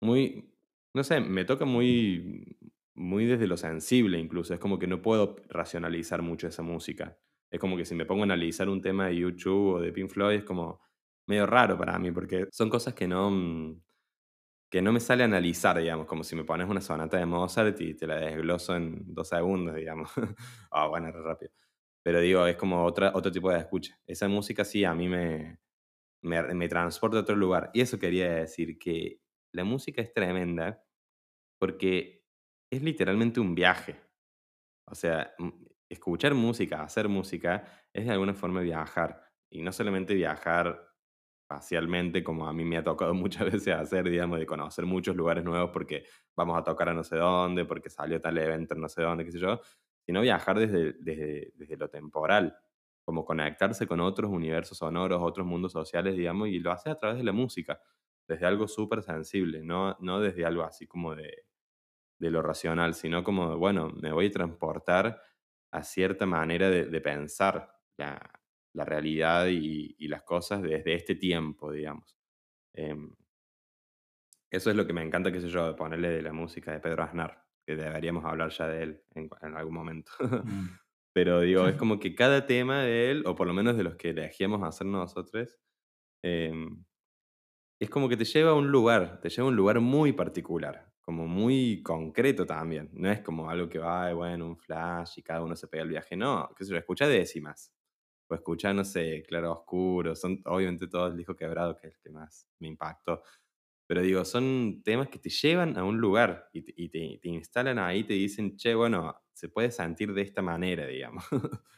[0.00, 0.54] muy,
[0.94, 2.58] no sé, me toca muy,
[2.94, 4.54] muy desde lo sensible incluso.
[4.54, 7.18] Es como que no puedo racionalizar mucho esa música.
[7.50, 10.10] Es como que si me pongo a analizar un tema de YouTube o de Pink
[10.10, 10.80] Floyd es como
[11.26, 13.82] medio raro para mí porque son cosas que no, mm,
[14.70, 17.94] que no me sale analizar, digamos, como si me pones una sonata de Mozart y
[17.94, 20.10] te la desgloso en dos segundos, digamos.
[20.70, 21.52] Ah, bueno, rápido.
[22.02, 23.98] Pero digo, es como otra, otro tipo de escucha.
[24.06, 25.58] Esa música sí a mí me,
[26.22, 27.70] me, me transporta a otro lugar.
[27.74, 29.20] Y eso quería decir, que
[29.52, 30.84] la música es tremenda
[31.58, 32.24] porque
[32.70, 33.96] es literalmente un viaje.
[34.86, 35.34] O sea,
[35.88, 39.22] escuchar música, hacer música, es de alguna forma viajar.
[39.50, 40.87] Y no solamente viajar
[41.50, 45.44] espacialmente, como a mí me ha tocado muchas veces hacer, digamos, de conocer muchos lugares
[45.44, 46.04] nuevos porque
[46.36, 49.24] vamos a tocar a no sé dónde, porque salió tal evento en no sé dónde,
[49.24, 49.60] qué sé yo,
[50.06, 52.56] sino viajar desde, desde, desde lo temporal,
[53.04, 57.16] como conectarse con otros universos sonoros, otros mundos sociales, digamos, y lo hace a través
[57.18, 57.80] de la música,
[58.28, 61.44] desde algo súper sensible, no, no desde algo así como de,
[62.18, 65.20] de lo racional, sino como, bueno, me voy a transportar
[65.72, 68.37] a cierta manera de, de pensar la,
[68.74, 72.16] la realidad y, las cosas desde este tiempo, digamos.
[72.74, 73.14] Em,
[74.50, 76.80] eso es lo que me encanta, qué sé yo, de ponerle de la música de
[76.80, 80.12] Pedro Aznar, que deberíamos hablar ya de él en, algún momento.
[80.20, 80.68] Mm.
[81.12, 83.96] Pero digo, es como que cada tema de él, o por lo menos de los
[83.96, 85.58] que elegíamos hacer nosotros,
[86.22, 86.84] em,
[87.80, 90.92] es como que te lleva a un lugar, te lleva a un lugar muy particular,
[91.00, 92.90] como muy concreto también.
[92.92, 95.90] No es como algo que va, bueno, un flash y cada uno se pega el
[95.90, 96.16] viaje.
[96.16, 97.72] No, que se lo escucha décimas
[98.28, 102.00] o escuchar, no sé, Claro Oscuro, son obviamente todos el disco quebrado, que es el
[102.00, 103.22] que más me impactó.
[103.86, 108.04] Pero digo, son temas que te llevan a un lugar y te, te, instalan ahí,
[108.04, 111.24] te dicen, che, bueno, se puede sentir de esta manera, digamos.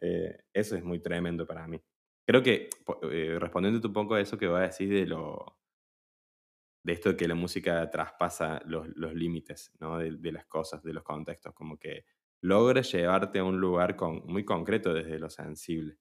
[0.00, 1.80] Eh, eso es muy tremendo para mí.
[2.26, 2.68] Creo que,
[3.10, 5.56] eh, respondiendo un poco a eso que voy a decir de lo
[6.84, 9.98] de esto de que la música traspasa los, los límites ¿no?
[9.98, 12.04] de, de, las cosas, de los contextos, como que
[12.44, 15.96] logra llevarte a un lugar muy concreto desde lo sensible.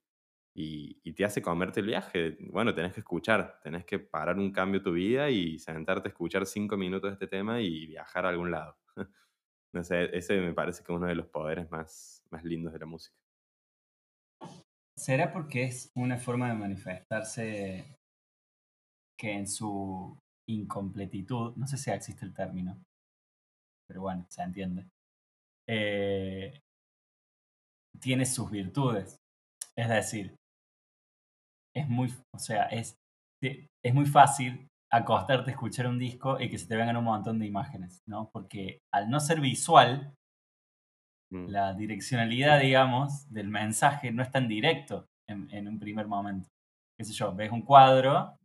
[0.53, 2.37] Y, te hace comerte el viaje.
[2.51, 6.45] Bueno, tenés que escuchar, tenés que parar un cambio tu vida y sentarte a escuchar
[6.45, 8.77] cinco minutos de este tema y viajar a algún lado.
[9.73, 12.79] no sé, ese me parece que es uno de los poderes más, más lindos de
[12.79, 13.15] la música.
[14.97, 17.97] ¿Será porque es una forma de manifestarse
[19.17, 22.83] que en su incompletitud, no sé si existe el término,
[23.87, 24.89] pero bueno, se entiende,
[25.67, 26.59] eh,
[27.99, 29.17] tiene sus virtudes.
[29.75, 30.35] Es decir,
[31.75, 32.95] es muy, o sea, es,
[33.41, 37.39] es muy fácil acostarte a escuchar un disco y que se te vengan un montón
[37.39, 38.29] de imágenes, ¿no?
[38.31, 40.13] Porque al no ser visual,
[41.31, 41.47] mm.
[41.47, 46.47] la direccionalidad, digamos, del mensaje no es tan directo en, en, un primer momento.
[46.95, 48.37] Qué sé yo, ves un cuadro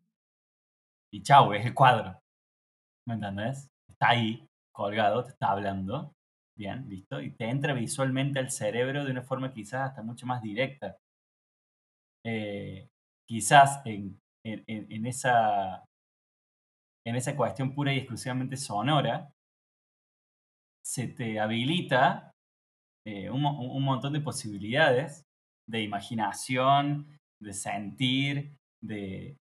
[1.13, 2.19] y chau, ves el cuadro.
[3.07, 3.69] ¿Me entendés?
[3.91, 6.15] Está ahí, colgado, te está hablando.
[6.59, 7.21] Bien, listo.
[7.21, 10.99] Y te entra visualmente al cerebro de una forma quizás hasta mucho más directa.
[12.27, 12.89] Eh,
[13.29, 15.85] quizás en, en, esa,
[17.07, 19.31] en esa cuestión pura y exclusivamente sonora,
[20.85, 22.33] se te habilita
[23.07, 25.23] eh, un, un, montón de posibilidades
[25.69, 27.07] de imaginación,
[27.41, 29.37] de sentir, de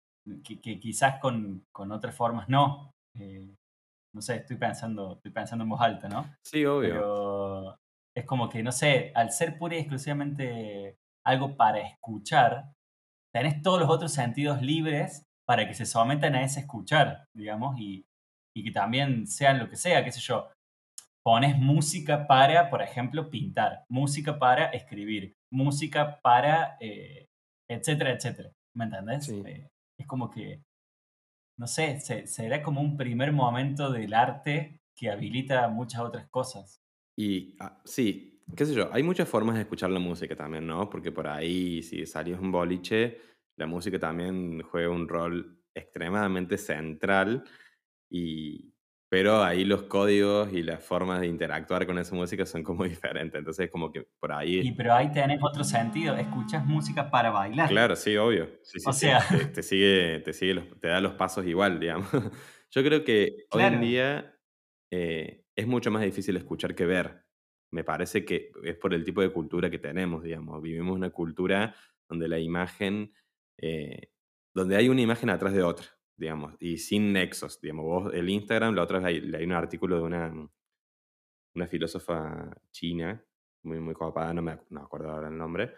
[0.44, 2.92] que, quizás con, con, otras formas no.
[3.20, 3.54] Eh,
[4.14, 6.26] no sé, estoy pensando, estoy pensando en voz alta, ¿no?
[6.44, 6.94] Sí, obvio.
[6.94, 7.80] Pero
[8.16, 12.72] es como que, no sé, al ser pura y exclusivamente algo para escuchar,
[13.34, 18.06] tenés todos los otros sentidos libres para que se sometan a ese escuchar, digamos, y,
[18.56, 20.50] y que también sean lo que sea, qué sé yo.
[21.26, 27.28] Pones música para, por ejemplo, pintar, música para escribir, música para, eh,
[27.70, 28.52] etcétera, etcétera.
[28.76, 29.30] ¿Me entendés?
[29.30, 30.62] Eh, es como que
[31.58, 36.82] no sé, será como un primer momento del arte que habilita muchas otras cosas.
[37.16, 40.90] Y ah, sí, qué sé yo, hay muchas formas de escuchar la música también, ¿no?
[40.90, 43.20] Porque por ahí, si salís un boliche,
[43.56, 47.44] la música también juega un rol extremadamente central.
[48.10, 48.73] Y,
[49.14, 53.38] pero ahí los códigos y las formas de interactuar con esa música son como diferentes.
[53.38, 54.62] Entonces, como que por ahí.
[54.62, 56.16] Y pero ahí tenés otro sentido.
[56.16, 57.70] Escuchas música para bailar.
[57.70, 58.50] Claro, sí, obvio.
[58.88, 59.20] o sea.
[59.54, 62.08] Te, sigue, te, sigue te da los pasos igual, digamos.
[62.72, 64.36] Yo creo que hoy en día
[64.92, 67.24] eh, es mucho más difícil escuchar que ver.
[67.72, 70.60] Me parece que es por el tipo de cultura que tenemos, digamos.
[70.60, 71.76] Vivimos una cultura
[72.10, 73.14] donde la imagen.
[73.62, 74.10] Eh,
[74.56, 78.76] donde hay una imagen atrás de otra digamos, y sin nexos, digamos, vos, el Instagram,
[78.76, 80.50] la otra vez hay, hay un artículo de una,
[81.56, 83.24] una filósofa china,
[83.64, 85.74] muy, muy copada, no me, no acuerdo ahora el nombre,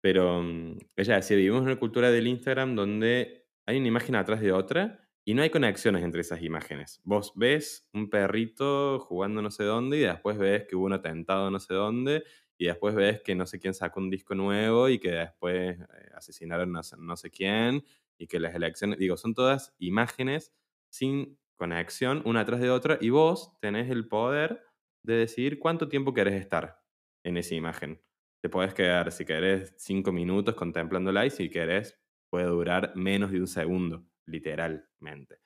[0.00, 4.40] pero mm, ella decía, vivimos en una cultura del Instagram donde hay una imagen atrás
[4.40, 7.00] de otra y no hay conexiones entre esas imágenes.
[7.04, 11.50] Vos ves un perrito jugando no sé dónde y después ves que hubo un atentado
[11.50, 12.24] no sé dónde
[12.56, 15.84] y después ves que no sé quién sacó un disco nuevo y que después eh,
[16.14, 17.84] asesinaron a no sé quién
[18.18, 20.52] y que las elecciones, digo, son todas imágenes
[20.90, 24.62] sin conexión una tras de otra y vos tenés el poder
[25.02, 26.82] de decidir cuánto tiempo querés estar
[27.24, 28.02] en esa imagen.
[28.42, 31.98] Te podés quedar, si querés, cinco minutos contemplándola y si querés,
[32.30, 35.40] puede durar menos de un segundo, literalmente.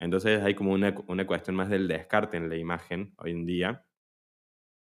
[0.00, 3.86] Entonces hay como una, una cuestión más del descarte en la imagen hoy en día.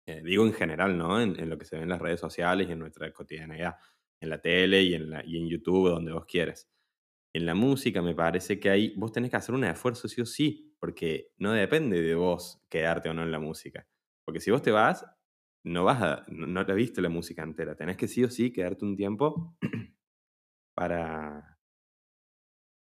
[0.07, 1.21] Eh, digo en general, ¿no?
[1.21, 3.75] En, en, lo que se ve en las redes sociales y en nuestra cotidianidad,
[4.19, 6.69] en la tele y en, la, y en YouTube, donde vos quieres
[7.33, 10.25] en la música me parece que ahí vos tenés que hacer un esfuerzo sí o
[10.25, 13.87] sí, porque no depende de vos quedarte o no en la música.
[14.23, 15.05] Porque si vos te vas,
[15.63, 17.75] no vas a, no, te has visto la música entera.
[17.75, 19.57] Tenés que sí o sí quedarte un tiempo
[20.75, 21.57] para,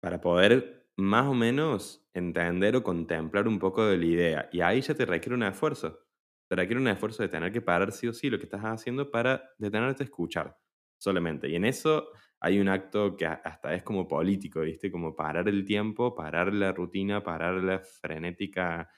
[0.01, 4.49] para poder más o menos entender o contemplar un poco de la idea.
[4.51, 6.05] Y ahí ya te requiere un esfuerzo.
[6.49, 9.11] Te requiere un esfuerzo de tener que parar sí o sí lo que estás haciendo
[9.11, 10.57] para detenerte a escuchar
[10.97, 11.49] solamente.
[11.49, 12.09] Y en eso
[12.41, 14.91] hay un acto que hasta es como político, ¿viste?
[14.91, 18.89] Como parar el tiempo, parar la rutina, parar la frenética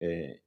[0.00, 0.42] eh,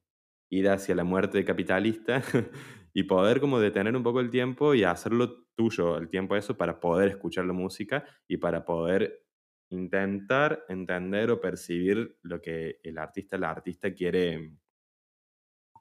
[0.50, 2.22] ida hacia la muerte capitalista
[2.94, 6.80] y poder como detener un poco el tiempo y hacerlo tuyo el tiempo eso para
[6.80, 9.26] poder escuchar la música y para poder
[9.70, 14.54] intentar entender o percibir lo que el artista, la artista quiere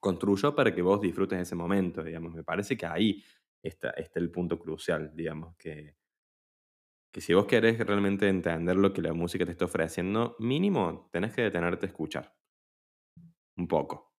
[0.00, 2.35] construyó para que vos disfrutes ese momento, digamos.
[2.35, 3.22] Me parece que ahí
[3.62, 5.94] está, está el punto crucial, digamos, que,
[7.12, 11.35] que si vos querés realmente entender lo que la música te está ofreciendo, mínimo tenés
[11.35, 12.35] que detenerte a escuchar.
[13.57, 14.14] Un poco.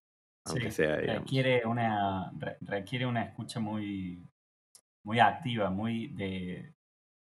[0.46, 4.30] Aunque sea, Requiere una, requiere una escucha muy,
[5.06, 6.76] muy activa, muy de,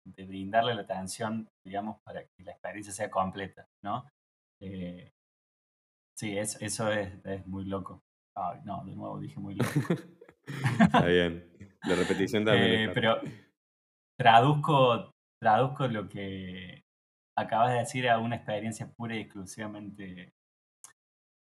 [0.06, 4.06] de brindarle la atención, digamos, para que la experiencia sea completa, ¿no?
[4.62, 5.12] Eh,
[6.16, 8.04] sí, es, eso es, es, muy loco.
[8.36, 9.72] Ay, no, de nuevo dije muy loco.
[10.80, 11.52] Está bien.
[11.84, 12.90] La repetición también.
[12.90, 13.20] Eh, pero
[14.18, 16.84] traduzco, traduzco lo que
[17.38, 20.34] acabas de decir a una experiencia pura y exclusivamente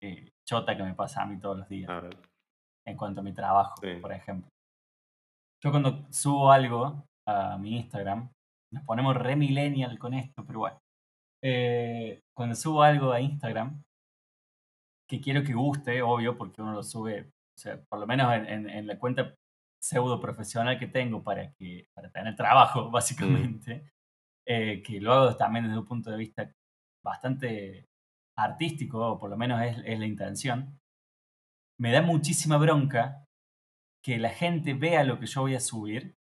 [0.02, 1.90] eh, chota que me pasa a mí todos los días.
[2.86, 4.50] En cuanto a mi trabajo, por ejemplo.
[5.64, 8.30] Yo cuando subo algo a mi Instagram,
[8.74, 10.80] nos ponemos re millennial con esto, pero bueno.
[11.42, 13.82] Eh, cuando subo algo a Instagram,
[15.10, 18.70] que quiero que guste, obvio, porque uno lo sube, o sea, por lo menos en,
[18.70, 19.34] en la cuenta
[19.84, 23.92] pseudo profesional que tengo para, que, para tener trabajo, básicamente,
[24.48, 26.50] eh, que lo hago también desde un punto de vista
[27.04, 27.90] bastante
[28.38, 30.80] artístico, o por lo menos es, es la intención,
[31.78, 33.26] me da muchísima bronca
[34.02, 36.16] que la gente vea lo que yo voy a subir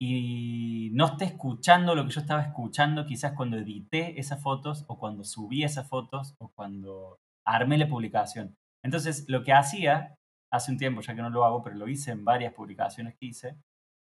[0.00, 4.98] y no esté escuchando lo que yo estaba escuchando quizás cuando edité esas fotos o
[4.98, 8.56] cuando subí esas fotos o cuando armé la publicación.
[8.84, 10.16] Entonces, lo que hacía
[10.54, 13.26] hace un tiempo, ya que no lo hago, pero lo hice en varias publicaciones que
[13.26, 13.56] hice,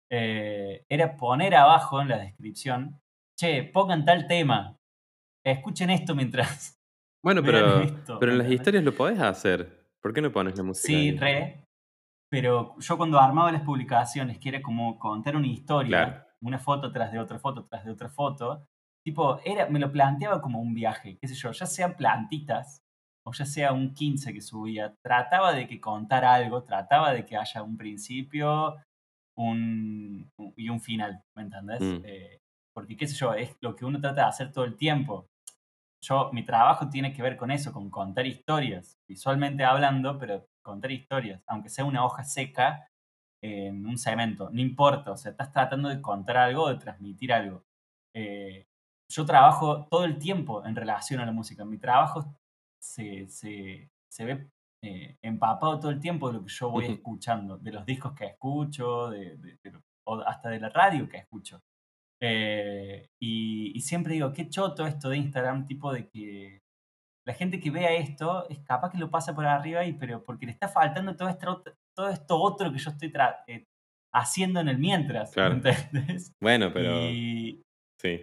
[0.09, 3.01] eh, era poner abajo en la descripción,
[3.37, 4.77] che, pongan tal tema,
[5.45, 6.73] escuchen esto mientras...
[7.23, 7.81] Bueno, pero,
[8.19, 9.89] pero en las historias lo podés hacer.
[10.01, 10.87] ¿Por qué no pones la música?
[10.87, 11.65] Sí, re.
[12.29, 17.11] Pero yo cuando armaba las publicaciones, que era como contar una historia, una foto tras
[17.11, 18.67] de otra foto tras de otra foto,
[19.03, 22.86] tipo, era, me lo planteaba como un viaje, qué sé yo, ya sean plantitas
[23.27, 27.35] o ya sea un 15 que subía, trataba de que contara algo, trataba de que
[27.35, 28.77] haya un principio
[29.37, 31.81] un, y un final, ¿me entendés?
[31.81, 32.01] Mm.
[32.05, 32.39] Eh,
[32.73, 35.27] porque, qué sé yo, es lo que uno trata de hacer todo el tiempo.
[36.01, 40.91] Yo, mi trabajo tiene que ver con eso, con contar historias, visualmente hablando, pero contar
[40.91, 42.87] historias, aunque sea una hoja seca
[43.43, 47.63] en un cemento, no importa, o sea, estás tratando de contar algo, de transmitir algo.
[48.15, 48.67] Eh,
[49.11, 51.65] yo trabajo todo el tiempo en relación a la música.
[51.65, 52.25] Mi trabajo
[52.87, 54.49] se, se, se ve
[54.83, 58.25] eh, empapado todo el tiempo de lo que yo voy escuchando, de los discos que
[58.25, 59.37] escucho, de,
[60.05, 61.61] o hasta de la radio que escucho.
[62.21, 66.61] Eh, y, siempre digo, qué choto esto de Instagram, tipo de que
[67.25, 70.45] la gente que vea esto es capaz que lo pasa por arriba y pero porque
[70.45, 71.63] le está faltando todo esto,
[71.95, 73.11] todo esto otro que yo estoy
[73.47, 73.65] eh,
[74.13, 75.55] haciendo en el mientras, Claro.
[75.55, 76.31] ¿entendés?
[76.39, 77.61] Bueno, pero Y
[78.01, 78.19] sí.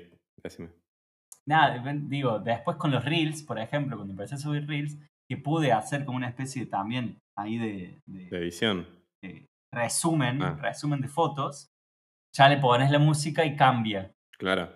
[1.49, 5.73] Nada, digo, después con los reels, por ejemplo, cuando empecé a subir reels, que pude
[5.73, 8.87] hacer como una especie también ahí de, de- De edición.
[9.23, 10.59] de resumen, Ah.
[10.61, 11.69] resumen de fotos,
[12.37, 14.13] ya le pones la música y cambia.
[14.39, 14.71] Claro.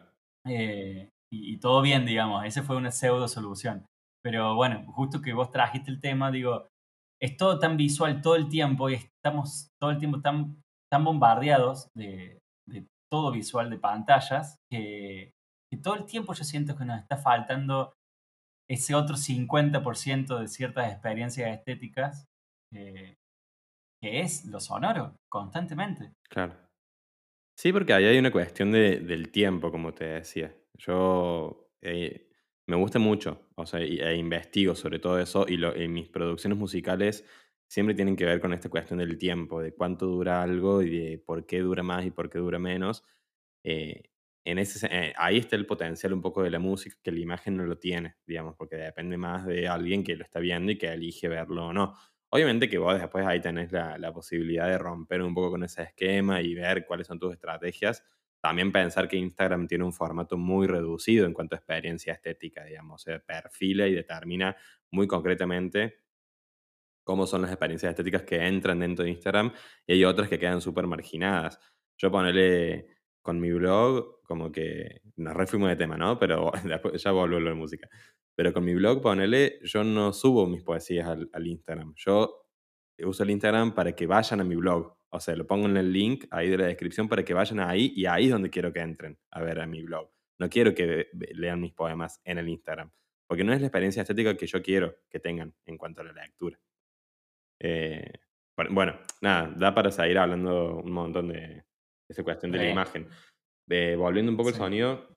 [0.47, 3.85] Eh, y, y todo bien, digamos, esa fue una pseudo solución.
[4.25, 6.67] Pero bueno, justo que vos trajiste el tema, digo,
[7.21, 11.89] es todo tan visual todo el tiempo y estamos todo el tiempo tan, tan bombardeados
[11.97, 15.33] de, de todo visual de pantallas que,
[15.71, 17.93] que todo el tiempo yo siento que nos está faltando
[18.69, 22.27] ese otro 50% de ciertas experiencias estéticas
[22.75, 23.17] eh,
[24.01, 26.13] que es lo sonoro, constantemente.
[26.29, 26.55] Claro.
[27.57, 30.55] Sí, porque ahí hay una cuestión de- del tiempo, como te decía.
[30.75, 32.29] Yo eh,
[32.69, 37.25] me gusta mucho, o sea, e investigo sobre todo eso, y, lo- mis producciones musicales
[37.69, 41.19] siempre tienen que ver con esta cuestión del tiempo, de cuánto dura algo y de
[41.19, 43.05] por qué dura más y por qué dura menos.
[43.65, 44.11] Eh,
[44.51, 47.21] en ese, se- eh, ahí está el potencial un poco de la música, que la
[47.21, 50.79] imagen no lo tiene, digamos, porque depende más de alguien que lo está viendo y
[50.79, 51.95] que elige verlo o no.
[52.31, 55.83] Obviamente que vos después ahí tenés la, la posibilidad de romper un poco con ese
[55.83, 58.05] esquema y ver cuáles son tus estrategias.
[58.41, 63.03] También pensar que Instagram tiene un formato muy reducido en cuanto a experiencia estética, digamos,
[63.03, 64.57] se perfila y determina
[64.91, 66.01] muy concretamente
[67.05, 69.53] cómo son las experiencias estéticas que entran dentro de Instagram
[69.87, 71.59] y hay otras que quedan súper marginadas.
[71.97, 72.98] Yo ponerle
[73.29, 76.19] con mi blog, como que nos refuimos de tema, ¿no?
[76.19, 77.87] Pero después ya vuelvo a lo de música.
[78.35, 81.93] Pero con mi blog, ponele, yo no subo mis poesías al, al Instagram.
[81.95, 82.47] Yo
[83.01, 84.97] uso el Instagram para que vayan a mi blog.
[85.11, 87.93] O sea, lo pongo en el link ahí de la descripción para que vayan ahí
[87.95, 90.11] y ahí es donde quiero que entren a ver a mi blog.
[90.39, 92.91] No quiero que lean mis poemas en el Instagram,
[93.27, 96.13] porque no es la experiencia estética que yo quiero que tengan en cuanto a la
[96.13, 96.59] lectura.
[97.61, 98.11] Eh,
[98.71, 101.68] bueno, nada, da para seguir hablando un montón de
[102.09, 102.71] esa cuestión de la Re.
[102.73, 103.09] imagen.
[103.97, 104.59] Volviendo un poco al Sí.
[104.59, 105.17] sonido,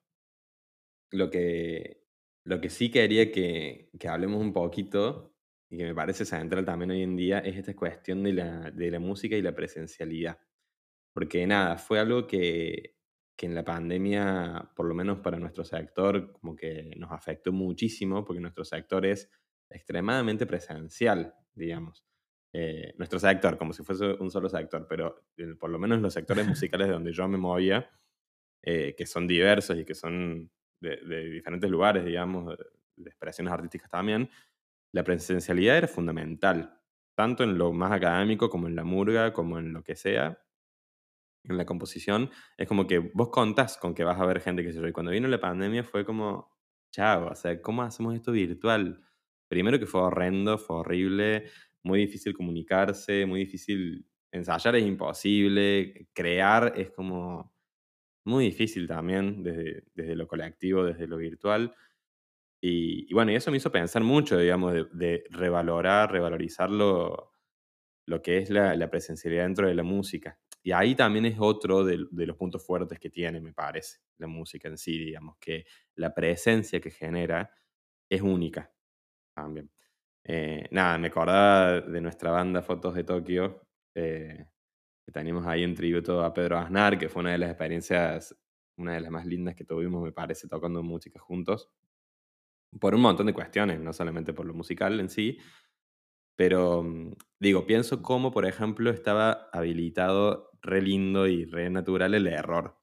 [1.10, 2.04] lo que,
[2.44, 5.34] lo que sí quería que, que hablemos un poquito,
[5.70, 8.90] y que me parece central también hoy en día, es esta cuestión de la, de
[8.90, 10.38] la música y la presencialidad.
[11.14, 12.96] Porque nada, fue algo que,
[13.36, 18.24] que en la pandemia, por lo menos para nuestro sector, como que nos afectó muchísimo,
[18.24, 19.30] porque nuestro sector es
[19.70, 22.04] extremadamente presencial, digamos.
[22.54, 26.12] Eh, nuestro sector, como si fuese un solo sector, pero eh, por lo menos los
[26.12, 27.90] sectores musicales de donde yo me movía,
[28.62, 32.64] eh, que son diversos y que son de, de diferentes lugares, digamos, de,
[33.08, 34.30] expresiones artísticas también,
[34.92, 36.78] la presencialidad era fundamental,
[37.16, 40.38] tanto en lo más académico como en la murga, como en lo que sea,
[41.44, 44.72] en la composición, es como que vos contás con que vas a ver gente que
[44.72, 44.86] se.
[44.86, 46.56] Y cuando vino la pandemia fue como,
[46.92, 49.02] chao, o sea, ¿cómo hacemos esto virtual?
[49.48, 51.46] Primero que fue horrendo, fue horrible,
[51.84, 57.52] muy difícil comunicarse, muy difícil ensayar es imposible, crear es como
[58.24, 61.74] muy difícil también desde, desde lo colectivo, desde lo virtual.
[62.60, 67.32] Y, y bueno, y eso me hizo pensar mucho, digamos, de, de revalorar, revalorizar lo,
[68.06, 70.38] lo que es la, la presencialidad dentro de la música.
[70.62, 74.28] Y ahí también es otro de, de los puntos fuertes que tiene, me parece, la
[74.28, 75.66] música en sí, digamos, que
[75.96, 77.50] la presencia que genera
[78.10, 78.72] es única
[79.34, 79.70] también.
[80.24, 83.62] Eh, nada, me acordaba de nuestra banda Fotos de Tokio,
[83.94, 84.46] eh,
[85.06, 88.36] que teníamos ahí un tributo a Pedro Aznar, que fue una de las experiencias,
[88.78, 91.70] una de las más lindas que tuvimos, me parece, tocando música juntos,
[92.80, 95.38] por un montón de cuestiones, no solamente por lo musical en sí,
[96.36, 102.26] pero mm, digo, pienso cómo, por ejemplo, estaba habilitado re lindo y re natural el
[102.26, 102.81] error.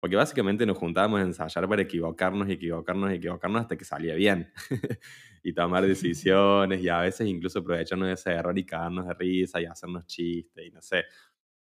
[0.00, 4.14] Porque básicamente nos juntábamos a ensayar para equivocarnos y equivocarnos y equivocarnos hasta que salía
[4.14, 4.52] bien.
[5.42, 9.60] y tomar decisiones y a veces incluso aprovecharnos de ese error y cagarnos de risa
[9.60, 11.04] y hacernos chistes y no sé.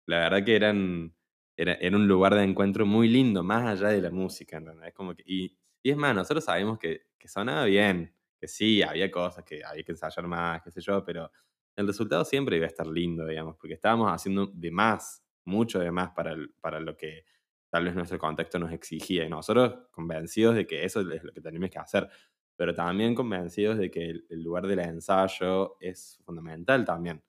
[0.07, 1.15] La verdad que eran,
[1.57, 4.93] era, era un lugar de encuentro muy lindo, más allá de la música, ¿entendés?
[4.95, 9.11] Como que, y, y es más, nosotros sabemos que, que sonaba bien, que sí, había
[9.11, 11.31] cosas que había que ensayar más, qué sé yo, pero
[11.77, 15.91] el resultado siempre iba a estar lindo, digamos, porque estábamos haciendo de más, mucho de
[15.91, 17.25] más para, el- para lo que
[17.71, 19.25] tal vez nuestro contexto nos exigía.
[19.25, 22.09] Y nosotros convencidos de que eso es lo que tenemos que hacer,
[22.57, 27.23] pero también convencidos de que el, lugar del ensayo es fundamental también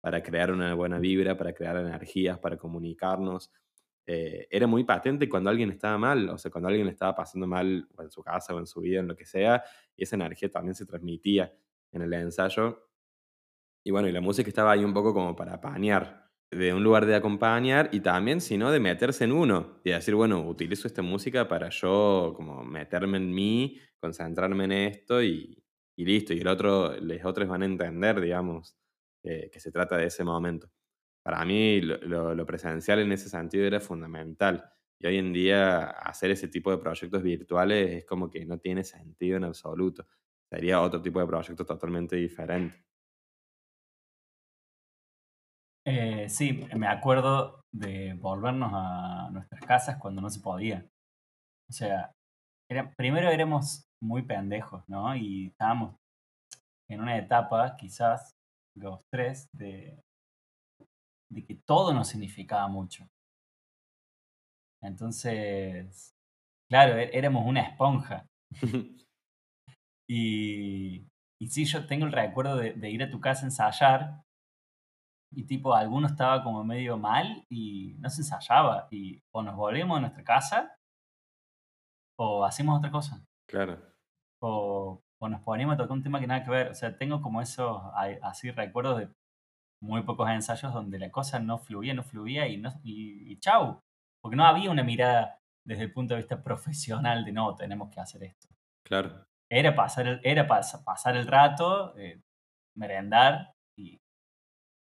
[0.00, 3.52] para crear una buena vibra, para crear energías, para comunicarnos.
[4.06, 7.86] Eh, era muy patente cuando alguien estaba mal, o sea, cuando alguien estaba pasando mal
[7.96, 9.62] o en su casa o en su vida, en lo que sea,
[9.94, 11.52] y esa energía también se transmitía
[11.92, 12.88] en el ensayo.
[13.84, 17.06] Y bueno, y la música estaba ahí un poco como para apañar, de un lugar
[17.06, 21.02] de acompañar y también, si no, de meterse en uno y decir, bueno, utilizo esta
[21.02, 25.62] música para yo como meterme en mí, concentrarme en esto y,
[25.96, 28.76] y listo, y el otro, los otros van a entender, digamos,
[29.24, 30.70] eh, que se trata de ese momento.
[31.22, 34.64] Para mí lo, lo, presencial en ese sentido era fundamental.
[34.98, 38.84] Y hoy en día hacer ese tipo de proyectos virtuales es como que no tiene
[38.84, 40.06] sentido en absoluto.
[40.50, 42.84] Sería otro tipo de proyecto totalmente diferente.
[45.90, 50.86] Eh, sí, me acuerdo de volvernos a nuestras casas cuando no se podía.
[51.70, 52.12] O sea,
[52.94, 55.16] primero éramos muy pendejos, ¿no?
[55.16, 55.96] Y estábamos
[56.90, 58.34] en una etapa, quizás,
[58.76, 60.02] los tres, de,
[61.30, 63.08] de que todo nos significaba mucho.
[64.82, 66.10] Entonces,
[66.68, 68.26] claro, e-, éramos una esponja.
[70.06, 71.06] y,
[71.40, 74.27] y sí, yo tengo el recuerdo de, de, ir a tu casa a ensayar
[75.30, 78.88] y tipo, alguno estaba como medio mal y no se ensayaba.
[78.90, 80.76] Y o nos volvemos a nuestra casa
[82.18, 83.24] o hacemos otra cosa.
[83.48, 83.78] Claro.
[84.40, 86.68] O, o nos poníamos a tocar un tema que nada que ver.
[86.68, 87.82] O sea, tengo como esos
[88.22, 89.08] así recuerdos de
[89.80, 93.80] muy pocos ensayos donde la cosa no fluía, no fluía y, no, y, chau.
[94.20, 98.00] Porque no había una mirada desde el punto de vista profesional de no, tenemos que
[98.00, 98.48] hacer esto.
[98.84, 99.26] Claro.
[99.50, 102.20] Era pasar el, era pasar el rato, eh,
[102.76, 103.54] merendar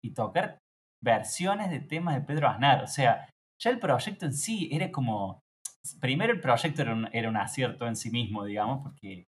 [0.02, 0.58] y tocar
[1.02, 2.84] versiones de temas de Pedro Aznar.
[2.84, 3.28] O sea,
[3.60, 5.40] ya el proyecto en sí era como...
[6.00, 9.26] Primero el proyecto era un, era un acierto en sí mismo, digamos, porque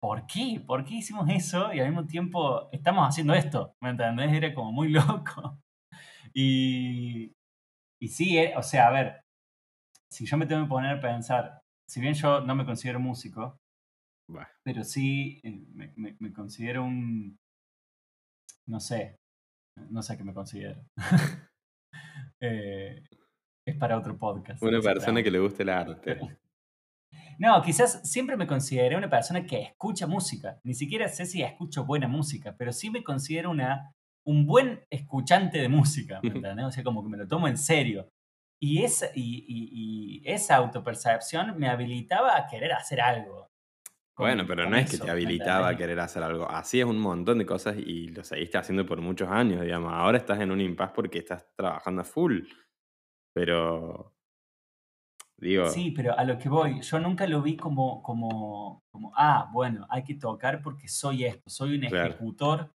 [0.00, 0.62] ¿por qué?
[0.64, 1.72] ¿Por qué hicimos eso?
[1.72, 4.32] Y al mismo tiempo estamos haciendo esto, ¿me entendés?
[4.32, 5.58] Era como muy loco.
[6.32, 7.32] Y,
[8.00, 9.20] y sí, eh, o sea, a ver,
[10.10, 13.58] si yo me tengo que poner a pensar, si bien yo no me considero músico,
[14.62, 17.38] pero sí eh, me, me, considero un,
[18.66, 19.16] no sé,
[19.90, 20.82] no sé qué me considero.
[22.38, 23.02] Eh,
[23.66, 24.62] es para otro podcast.
[24.62, 26.20] Una persona que le guste el arte.
[27.38, 30.58] No, quizás siempre me consideré una persona que escucha música.
[30.64, 35.58] Ni siquiera sé si escucho buena música, pero sí me considero una, un buen escuchante
[35.58, 36.64] de música, ¿me entiendes?
[36.64, 38.08] O sea, como que me lo tomo en serio.
[38.58, 43.50] Y esa, y, esa autopercepción me habilitaba a querer hacer algo.
[44.16, 46.50] Bueno, pero no es que te habilitaba a querer hacer algo.
[46.50, 49.92] Así es un montón de cosas y lo seguiste haciendo por muchos años, digamos.
[49.92, 52.40] Ahora estás en un impasse porque estás trabajando a full.
[53.34, 54.16] Pero
[55.70, 59.86] Sí, pero a lo que voy, yo nunca lo vi como, como, como ah, bueno,
[59.90, 62.72] hay que tocar porque soy esto, soy un ejecutor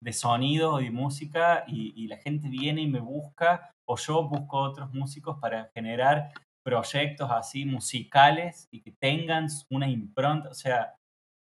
[0.00, 4.92] de sonido y música y, la gente viene y me busca o yo busco otros
[4.92, 6.30] músicos para generar
[6.64, 10.94] proyectos así musicales y que tengan una impronta, o sea,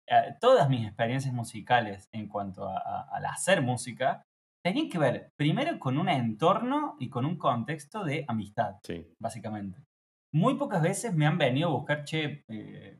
[0.08, 4.22] eh, todas mis experiencias musicales en cuanto al hacer música
[4.62, 8.76] tenían que ver primero con un entorno y con un contexto de amistad,
[9.20, 9.84] básicamente
[10.34, 12.98] muy pocas veces me han venido a buscar, che, eh,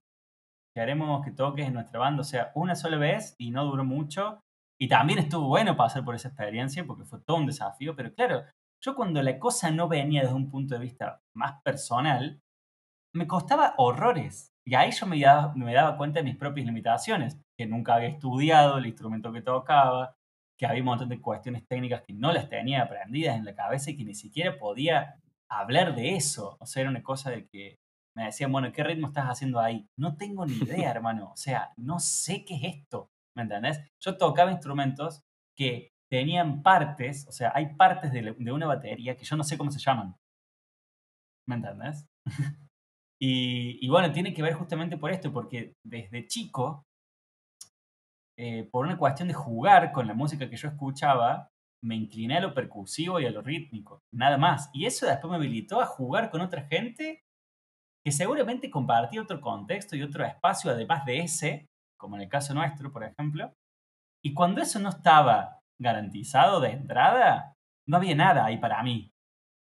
[0.77, 4.41] haremos que toques en nuestra banda, o sea, una sola vez y no duró mucho.
[4.81, 8.45] Y también estuvo bueno pasar por esa experiencia porque fue todo un desafío, pero claro,
[8.85, 12.43] yo cuando la cosa no venía desde un punto de vista más personal,
[13.15, 14.53] me costaba horrores.
[14.67, 18.09] Y ahí yo me daba, me daba cuenta de mis propias limitaciones, que nunca había
[18.09, 20.17] estudiado el instrumento que tocaba,
[20.59, 23.91] que había un montón de cuestiones técnicas que no las tenía aprendidas en la cabeza
[23.91, 25.15] y que ni siquiera podía
[25.49, 26.57] hablar de eso.
[26.61, 27.79] O sea, era una cosa de que
[28.15, 29.89] me decían, bueno, ¿qué ritmo estás haciendo ahí?
[29.97, 31.31] No tengo ni idea, hermano.
[31.33, 33.11] O sea, no sé qué es esto.
[33.35, 33.81] ¿Me entendés?
[34.01, 35.23] Yo tocaba instrumentos
[35.57, 39.71] que tenían partes, o sea, hay partes de, una batería que yo no sé cómo
[39.71, 40.15] se llaman.
[41.47, 42.07] ¿Me entendés?
[43.21, 46.85] y, bueno, tiene que ver justamente por esto, porque desde chico,
[48.39, 51.49] eh, por una cuestión de jugar con la música que yo escuchaba,
[51.83, 54.71] me incliné a lo percusivo y a lo rítmico, nada más.
[54.73, 57.23] Y eso después me habilitó a jugar con otra gente
[58.05, 61.67] que seguramente compartía otro contexto y otro espacio además de ese,
[61.99, 63.53] como en el caso nuestro, por ejemplo.
[64.23, 67.55] Y cuando eso no estaba garantizado de entrada,
[67.89, 69.11] no había nada ahí para mí.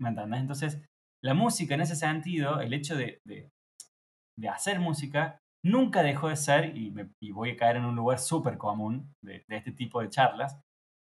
[0.01, 0.41] ¿Me entendés?
[0.41, 0.87] Entonces,
[1.23, 6.77] la música en ese sentido, el hecho de, de, hacer música, nunca dejó de ser,
[6.77, 10.11] y, me, voy a caer en un lugar súper común de, de, este tipo de
[10.11, 10.61] charlas,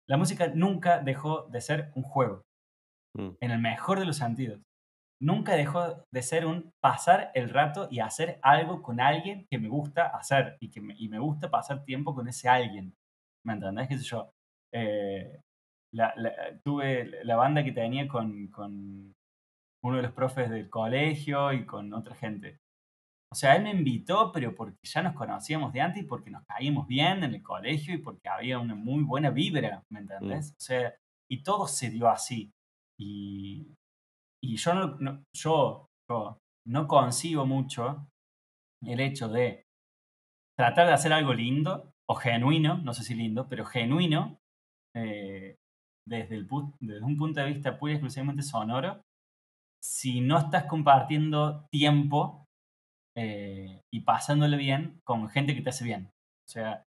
[0.10, 2.42] la música nunca dejó de ser un juego,
[3.16, 3.30] mm.
[3.40, 4.60] en el mejor de los sentidos.
[5.22, 9.68] Nunca dejó de ser un pasar el rato y hacer algo con alguien que me
[9.68, 12.94] gusta hacer y que me, y me gusta pasar tiempo con ese alguien.
[13.46, 13.88] ¿Me entendés?
[13.90, 14.32] ¿Qué sé yo?
[14.74, 15.42] Eh,
[16.64, 19.14] tuve la banda que tenía con, con
[19.84, 22.60] uno de los profes del colegio y con otra gente.
[23.32, 26.44] O sea, él me invitó, pero porque ya nos conocíamos de antes y porque nos
[26.46, 30.52] caímos bien en el colegio y porque había una muy buena vibra, ¿me entendés?
[30.52, 30.56] Mm.
[30.56, 30.96] O sea,
[31.30, 32.52] y todo se dio así.
[33.00, 33.76] Y,
[34.44, 38.08] y yo, no, yo, yo no concibo mucho
[38.84, 39.66] el hecho de
[40.58, 44.40] tratar de hacer algo lindo o genuino, no sé si lindo, pero genuino,
[44.96, 45.56] eh,
[46.08, 46.48] desde, el,
[46.80, 49.02] desde un punto de vista pura y exclusivamente sonoro,
[49.82, 52.46] si no estás compartiendo tiempo
[53.18, 56.10] eh, y pasándole bien con gente que te hace bien.
[56.48, 56.84] O sea,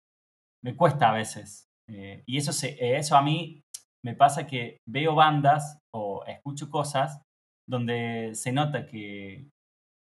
[0.64, 1.66] me cuesta a veces.
[1.89, 3.62] Eh, y eso, se, eso a mí
[4.04, 7.22] me pasa que veo bandas o escucho cosas
[7.70, 9.49] donde se nota que,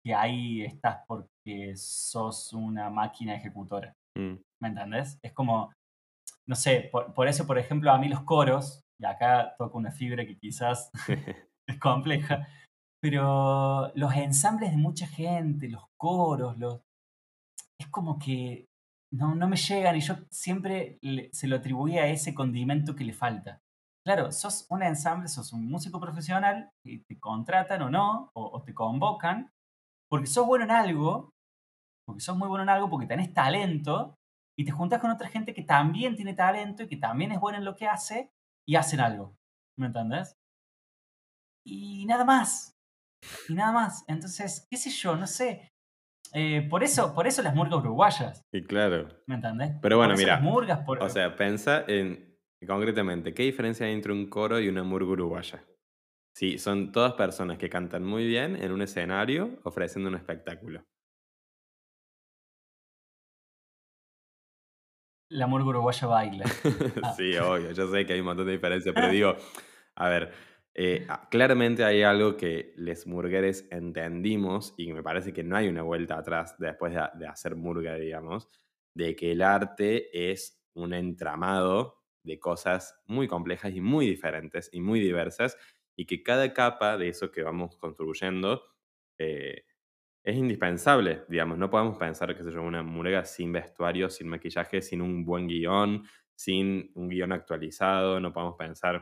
[0.03, 3.93] que ahí estás porque sos una máquina ejecutora.
[4.17, 4.35] Mm.
[4.61, 5.17] ¿Me entendés?
[5.23, 5.71] Es como,
[6.51, 9.89] no sé, por, por, eso, por ejemplo, a mí los coros, y acá toco una
[9.89, 10.91] fibra que quizás
[11.65, 12.45] es compleja,
[13.01, 16.81] pero los ensambles de mucha gente, los coros, los...
[17.79, 18.65] es como que
[19.13, 20.99] no, no me llegan y yo siempre
[21.31, 23.61] se lo atribuía a ese condimento que le falta.
[24.05, 28.73] Claro, sos un ensamble, sos un músico profesional y te contratan o no, o, te
[28.73, 29.51] convocan,
[30.09, 31.29] porque sos bueno en algo,
[32.05, 34.15] porque sos muy bueno en algo, porque tenés talento,
[34.57, 37.57] y te juntas con otra gente que también tiene talento y que también es buena
[37.57, 38.31] en lo que hace,
[38.67, 39.35] y hacen algo.
[39.77, 40.35] ¿Me entendés?
[41.65, 42.71] Y nada más
[43.47, 44.03] y nada más.
[44.07, 45.71] Entonces, qué sé yo, no sé.
[46.33, 48.41] Eh, por, eso, por eso las murgas uruguayas.
[48.53, 49.09] Y claro.
[49.27, 49.77] ¿Me entendés?
[49.81, 50.39] Pero bueno, mira.
[50.39, 52.31] Murgas O sea, pensa en
[52.65, 55.63] concretamente, ¿qué diferencia hay entre un coro y una murga uruguaya?
[56.35, 60.83] Sí, son todas personas que cantan muy bien en un escenario ofreciendo un espectáculo.
[65.31, 66.45] La murga uruguaya baila.
[67.17, 69.37] sí, obvio, yo sé que hay un montón de diferencias, pero digo,
[69.95, 70.33] a ver,
[70.73, 75.69] eh, ah, claramente hay algo que les murgueres entendimos y me parece que no hay
[75.69, 78.49] una vuelta atrás después de, hacer murga, digamos,
[78.93, 84.81] de que el arte es un entramado de cosas muy complejas y muy diferentes y
[84.81, 85.57] muy diversas
[85.95, 88.63] y que cada capa de eso que vamos construyendo
[89.17, 89.63] eh,
[90.23, 94.81] es indispensable, digamos, no podemos pensar que se yo, una murga sin vestuario, sin maquillaje,
[94.81, 96.03] sin un buen guion,
[96.35, 99.01] sin un guion actualizado, no podemos pensar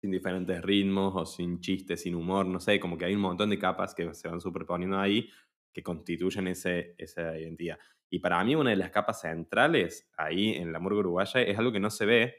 [0.00, 3.50] sin diferentes ritmos o sin chistes, sin humor, no sé, como que hay un montón
[3.50, 5.28] de capas que se van superponiendo ahí
[5.72, 7.78] que constituyen ese, esa identidad.
[8.08, 11.72] Y para mí una de las capas centrales ahí en la murga uruguaya es algo
[11.72, 12.34] que no se ve,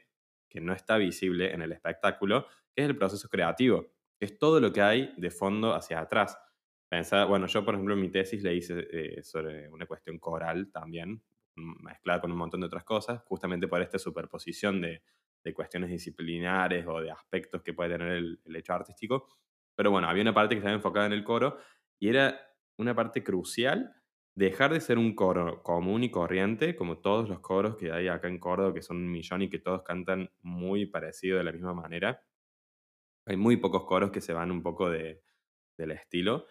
[0.48, 4.60] que no está visible en el espectáculo, que es el proceso creativo, que es todo
[4.60, 6.36] lo que hay de fondo hacia atrás.
[6.88, 10.70] Pensaba, bueno, yo por ejemplo en mi tesis le hice eh, sobre una cuestión coral
[10.72, 11.22] también,
[11.54, 15.02] mezclada con un montón de otras cosas, justamente por esta superposición de,
[15.44, 19.28] de cuestiones disciplinares o de aspectos que puede tener el, hecho artístico.
[19.74, 21.58] Pero bueno, había una parte que estaba enfocada en el coro
[21.98, 22.40] y era
[22.76, 23.94] una parte crucial
[24.34, 28.28] dejar de ser un coro común y corriente, como todos los coros que hay acá
[28.28, 31.74] en Córdoba, que son un millón y que todos cantan muy parecido de la misma
[31.74, 32.22] manera.
[33.26, 35.22] Hay muy pocos coros que se van un poco de,
[35.76, 36.46] del estilo.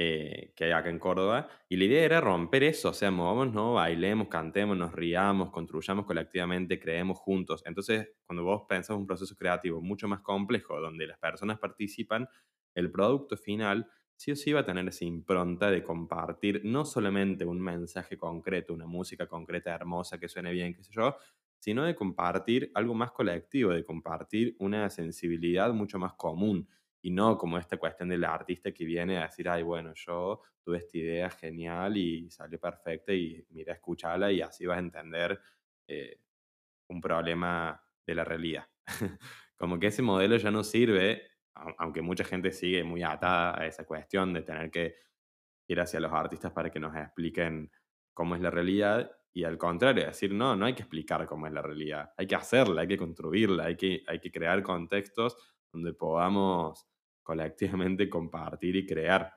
[0.00, 1.48] Eh, que hay acá en Córdoba.
[1.68, 3.74] Y la idea era romper eso, o sea, movamos, ¿no?
[3.74, 7.64] bailemos, cantemos, nos riamos, construyamos colectivamente, creemos juntos.
[7.66, 12.28] Entonces, cuando vos pensás un proceso creativo mucho más complejo, donde las personas participan,
[12.76, 17.44] el producto final sí o sí va a tener esa impronta de compartir no solamente
[17.44, 21.16] un mensaje concreto, una música concreta, hermosa, que suene bien, qué sé yo,
[21.58, 26.68] sino de compartir algo más colectivo, de compartir una sensibilidad mucho más común
[27.02, 30.78] y no como esta cuestión del artista que viene a decir, ay, bueno, yo tuve
[30.78, 35.40] esta idea genial y salió perfecta y mira, escúchala y así vas a entender
[35.86, 36.20] eh,
[36.88, 38.66] un problema de la realidad.
[39.56, 41.22] como que ese modelo ya no sirve,
[41.78, 44.96] aunque mucha gente sigue muy atada a esa cuestión de tener que
[45.68, 47.70] ir hacia los artistas para que nos expliquen
[48.14, 49.10] cómo es la realidad.
[49.32, 52.34] Y al contrario, decir, no, no hay que explicar cómo es la realidad, hay que
[52.34, 55.36] hacerla, hay que construirla, hay que, hay que crear contextos
[55.72, 56.86] donde podamos
[57.22, 59.34] colectivamente compartir y crear.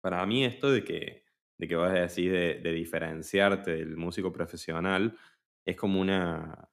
[0.00, 1.24] Para mí esto de que,
[1.58, 5.16] de que vos decís de, de diferenciarte del músico profesional
[5.64, 6.68] es como una,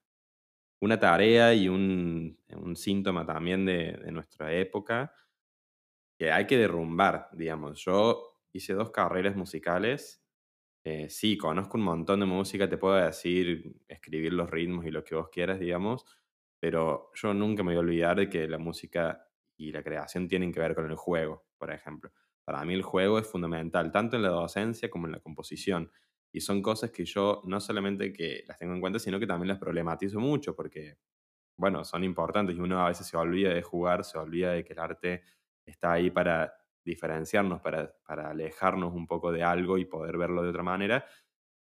[0.81, 5.13] una tarea y un, un síntoma también de, de, nuestra época
[6.17, 7.83] que hay que derrumbar, digamos.
[7.83, 10.23] Yo hice dos carreras musicales.
[10.85, 15.03] Eh, sí, conozco un montón de música, te puedo decir, escribir los ritmos y lo
[15.03, 16.05] que vos quieras, digamos,
[16.59, 19.27] pero yo nunca me voy a olvidar de que la música
[19.57, 22.11] y la creación tienen que ver con el juego, por ejemplo.
[22.43, 25.91] Para mí el juego es fundamental, tanto en la docencia como en la composición.
[26.31, 29.47] Y son cosas que yo no solamente que las tengo en cuenta, sino que también
[29.49, 30.97] las problematizo mucho, porque,
[31.57, 34.73] bueno, son importantes y uno a veces se olvida de jugar, se olvida de que
[34.73, 35.23] el arte
[35.65, 36.53] está ahí para
[36.83, 41.05] diferenciarnos, para, para alejarnos un poco de algo y poder verlo de otra manera.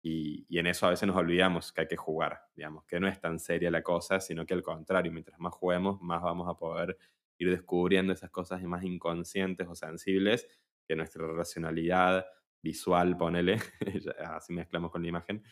[0.01, 3.19] Y, en eso a veces nos olvidamos que hay que jugar, digamos, que no es
[3.19, 6.97] tan seria la cosa, sino que al contrario, mientras más juguemos, más vamos a poder
[7.37, 10.47] ir descubriendo esas cosas más inconscientes o sensibles
[10.87, 12.25] que nuestra racionalidad
[12.61, 13.57] visual, ponele,
[14.25, 15.43] así mezclamos con la imagen,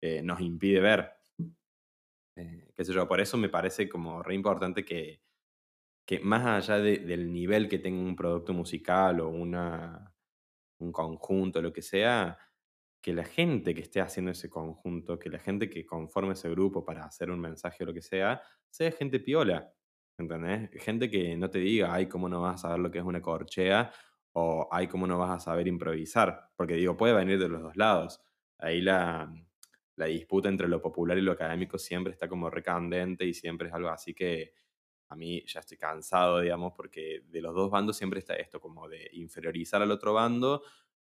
[0.00, 1.12] eh, nos impide ver.
[2.36, 5.22] Eh, qué sé yo, por eso me parece como re importante que,
[6.06, 10.14] que más allá del nivel que tenga un producto musical o una,
[10.78, 12.38] un conjunto, lo que sea,
[13.06, 16.84] que la gente que esté haciendo ese conjunto, que la gente que conforme ese grupo
[16.84, 19.72] para hacer un mensaje o lo que sea, sea gente piola.
[20.18, 20.70] ¿Entendés?
[20.82, 23.22] Gente que no te diga, ay, ¿cómo no vas a saber lo que es una
[23.22, 23.92] corchea?
[24.32, 26.50] O, ay, ¿cómo no vas a saber improvisar?
[26.56, 28.20] Porque digo, puede venir de los dos lados.
[28.58, 29.32] Ahí la,
[29.94, 33.74] la disputa entre lo popular y lo académico siempre está como recandente y siempre es
[33.74, 34.52] algo así que
[35.10, 38.88] a mí ya estoy cansado, digamos, porque de los dos bandos siempre está esto, como
[38.88, 40.64] de inferiorizar al otro bando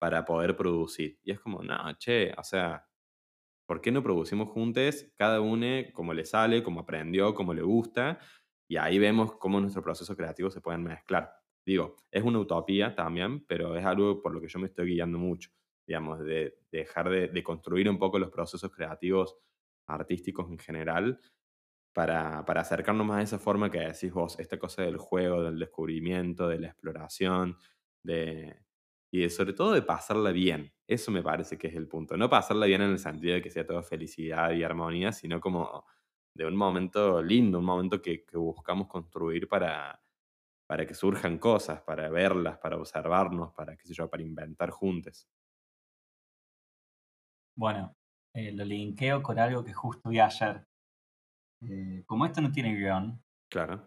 [0.00, 1.20] para poder producir.
[1.22, 2.86] Y es como, no, che, o sea,
[3.66, 5.06] ¿por qué no producimos juntos?
[5.14, 8.18] Cada uno como le sale, como aprendió, como le gusta,
[8.66, 11.30] y ahí vemos cómo nuestros procesos creativos se pueden mezclar.
[11.66, 15.18] Digo, es una utopía también, pero es algo por lo que yo me estoy guiando
[15.18, 15.50] mucho,
[15.86, 19.36] digamos, de, dejar de, de construir un poco los procesos creativos
[19.86, 21.20] artísticos en general
[21.92, 25.58] para, para, acercarnos más a esa forma que decís vos, esta cosa del juego, del
[25.58, 27.58] descubrimiento, de la exploración,
[28.02, 28.56] de,
[29.10, 30.72] y sobre todo de pasarla bien.
[30.86, 32.16] Eso me parece que es el punto.
[32.16, 35.84] No pasarla bien en el sentido de que sea todo felicidad y armonía, sino como
[36.34, 40.00] de un momento lindo, un momento que, que buscamos construir para,
[40.70, 45.28] para que surjan cosas, para verlas, para observarnos, para, qué sé yo, para inventar juntos.
[47.56, 47.96] Bueno,
[48.32, 50.64] eh, lo linkeo con algo que justo vi ayer.
[51.62, 53.20] Eh, como esto no tiene guion.
[53.50, 53.82] Claro.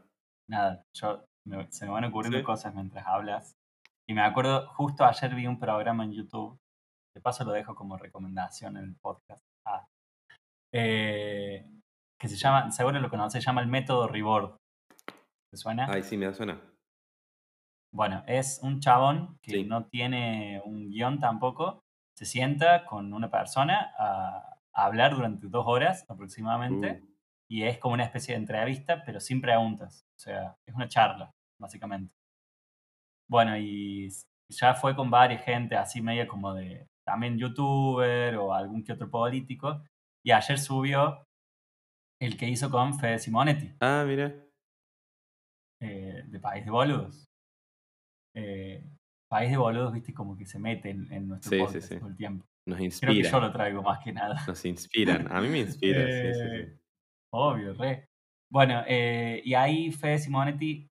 [0.49, 1.25] Nada, yo
[1.69, 3.57] se me van ocurriendo cosas mientras hablas.
[4.07, 6.59] Y me acuerdo, justo ayer vi un programa en YouTube,
[7.15, 9.87] de paso lo dejo como recomendación en el podcast, ah,
[10.73, 11.65] eh,
[12.19, 14.57] que se llama, seguro lo conoces, se llama el método Reward.
[15.49, 15.87] ¿Te suena?
[15.89, 16.59] Ay, sí, me suena.
[17.93, 21.83] Bueno, es un chabón que no tiene un guion tampoco,
[22.17, 27.07] se sienta con una persona a, hablar durante dos horas aproximadamente uh.
[27.47, 30.07] y es como una especie de entrevista, pero sin preguntas.
[30.15, 32.15] O sea, es una charla, básicamente.
[33.33, 34.09] Bueno, y
[34.47, 39.09] ya fue con varias gente, así media como de también youtuber o algún que otro
[39.09, 39.83] político.
[40.23, 41.25] Y ayer subió
[42.21, 43.71] el que hizo con Fede Simonetti.
[43.79, 44.35] Ah, mira.
[45.81, 47.25] Eh, de País de Boludos.
[48.35, 48.83] Eh,
[49.27, 52.45] País de Boludos, viste, como que se mete en, nuestro podcast todo el tiempo.
[52.67, 53.13] Nos inspira.
[53.13, 54.43] Creo que yo lo traigo más que nada.
[54.45, 55.25] Nos inspiran.
[55.31, 56.79] A mí me inspira, sí, sí, eh,
[57.31, 58.05] Obvio, re.
[58.51, 60.87] Bueno, y ahí Fede Simonetti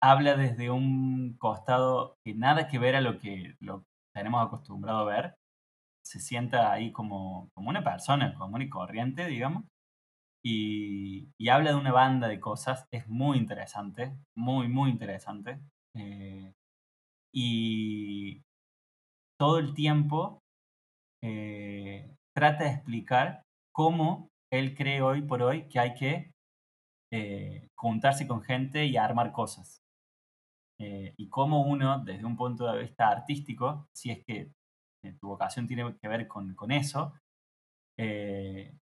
[0.00, 3.84] habla desde un costado que nada que ver a lo que lo
[4.14, 5.34] tenemos acostumbrado a ver.
[6.04, 9.64] Se sienta ahí como, como una persona común y corriente, digamos.
[10.44, 12.86] Y, y, habla de una banda de cosas.
[12.90, 15.60] Es muy interesante, muy, muy interesante.
[15.94, 16.52] Eh,
[17.34, 18.42] y
[19.38, 20.40] todo el tiempo
[21.22, 23.42] eh, trata de explicar
[23.72, 26.32] cómo él cree hoy por hoy que hay que
[27.12, 29.80] eh, juntarse con gente y armar cosas.
[30.80, 34.52] Eh, y cómo uno, desde un punto de vista artístico, si es que
[35.04, 37.14] eh, tu vocación tiene que ver con, con eso,
[37.98, 38.76] eh,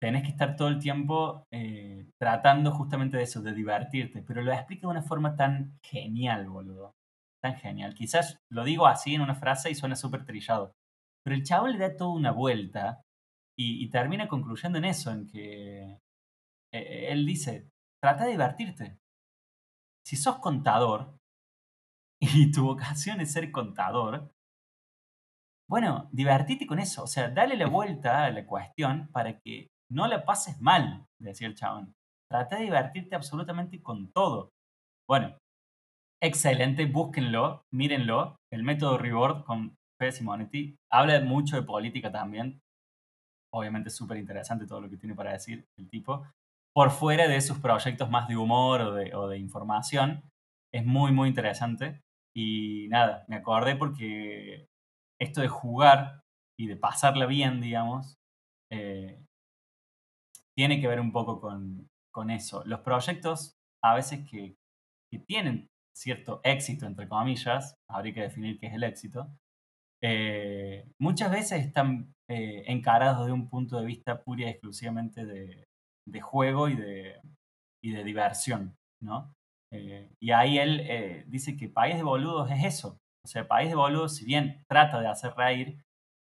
[0.00, 1.44] tenés que estar todo el tiempo
[2.18, 6.94] tratando justamente de eso, de divertirte, pero lo explica de una forma tan genial, boludo.
[7.42, 7.94] Tan genial.
[7.94, 10.72] Quizás lo digo así en una frase y suena súper trillado,
[11.24, 13.02] pero el chavo le da toda una vuelta
[13.58, 15.98] y, y termina concluyendo en eso, en que
[16.72, 17.68] él dice,
[18.02, 18.98] trata de divertirte.
[20.06, 21.19] Si sos contador,
[22.20, 24.30] y tu vocación es ser contador,
[25.70, 27.04] bueno, divertite con eso.
[27.04, 31.46] O sea, dale la vuelta a la cuestión para que no la pases mal, decía
[31.46, 31.94] el chabón.
[32.28, 34.50] Trata de divertirte absolutamente con todo.
[35.08, 35.38] Bueno,
[36.20, 38.34] excelente, búsquenlo, mírenlo.
[38.52, 42.60] El método Reward con Fede Simonetti habla mucho de política también.
[43.52, 46.26] Obviamente súper interesante todo lo que tiene para decir el tipo.
[46.74, 50.22] Por fuera de sus proyectos más de humor o de, o de información,
[50.72, 52.00] es muy, muy interesante.
[52.34, 54.68] Y nada, me acordé porque
[55.20, 56.22] esto de jugar
[56.58, 58.18] y de pasarla bien, digamos,
[58.70, 59.24] eh,
[60.56, 62.62] tiene que ver un poco con, con, eso.
[62.66, 64.56] Los proyectos a veces que,
[65.10, 69.28] que, tienen cierto éxito, entre comillas, habría que definir qué es el éxito,
[70.02, 75.64] eh, muchas veces están eh, encarados de un punto de vista pura y exclusivamente de,
[76.06, 77.20] de juego y de,
[77.82, 79.32] y de diversión, ¿no?
[79.72, 82.98] Eh, y ahí él eh, dice que País de Boludos es eso.
[83.24, 85.80] O sea, País de Boludos, si bien trata de hacer reír,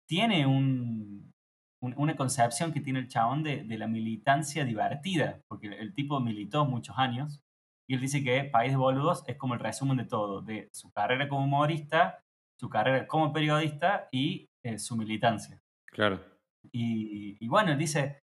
[0.07, 1.31] tiene un,
[1.81, 6.65] una concepción que tiene el chabón de, de, la militancia divertida, porque el tipo militó
[6.65, 7.41] muchos años,
[7.89, 10.91] y él dice que País de Boludos es como el resumen de todo, de su
[10.91, 12.19] carrera como humorista,
[12.59, 15.59] su carrera como periodista y eh, su militancia.
[15.91, 16.23] Claro.
[16.71, 18.21] Y, y, bueno, dice,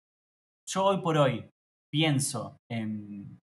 [0.68, 1.50] yo hoy por hoy
[1.92, 3.40] pienso en,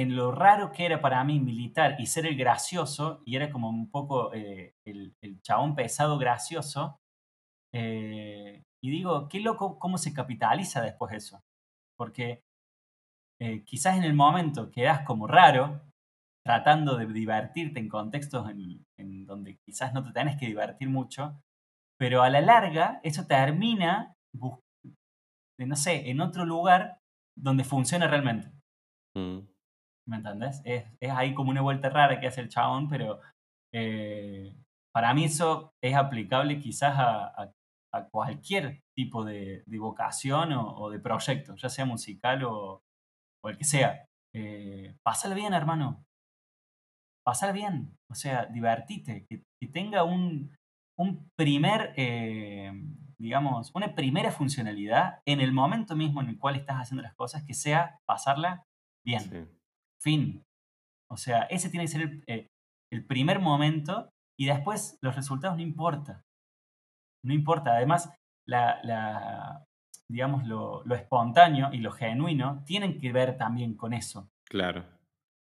[0.00, 3.68] en, lo raro que era para mí militar y ser el gracioso, y era como
[3.68, 6.98] un poco eh, el, el, chabón pesado gracioso,
[7.72, 11.42] eh, y digo, qué loco cómo se capitaliza después eso.
[11.96, 12.42] Porque
[13.40, 15.80] eh, quizás en el momento quedas como raro,
[16.44, 21.40] tratando de divertirte en contextos en, donde quizás no te tenés que divertir mucho,
[21.98, 27.00] pero a la larga eso termina, no sé, en otro lugar
[27.36, 28.50] donde funciona realmente.
[29.14, 29.40] Mm.
[30.08, 30.62] ¿Me entendés?
[30.64, 33.20] Es, es, ahí como una vuelta rara que hace el chabón, pero
[33.74, 34.56] eh,
[34.92, 37.52] para mí eso es aplicable quizás a,
[38.10, 42.82] cualquier tipo de, vocación o, de proyecto, ya sea musical o,
[43.44, 44.06] el que sea.
[44.34, 44.94] Eh,
[45.34, 46.04] bien, hermano.
[47.24, 47.94] Pásala bien.
[48.10, 49.26] O sea, divertite.
[49.28, 50.54] Que, que tenga un,
[50.98, 52.72] un primer, eh,
[53.18, 57.42] digamos, una primera funcionalidad en el momento mismo en el cual estás haciendo las cosas,
[57.44, 58.64] que sea pasarla
[59.04, 59.20] bien.
[59.20, 59.57] Sí.
[60.00, 60.42] Fin.
[61.10, 62.46] O sea, ese tiene que ser el, eh,
[62.92, 66.22] el primer momento y después los resultados no importa.
[67.24, 67.72] No importa.
[67.72, 68.12] Además,
[68.46, 69.64] la, la
[70.10, 74.30] digamos, lo, lo, espontáneo y lo genuino tienen que ver también con eso.
[74.48, 74.84] Claro.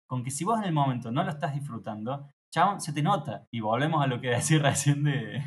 [0.08, 3.46] Con que si vos en el momento no lo estás disfrutando, chabón, se te nota.
[3.52, 5.42] Y volvemos a lo que decía recién de,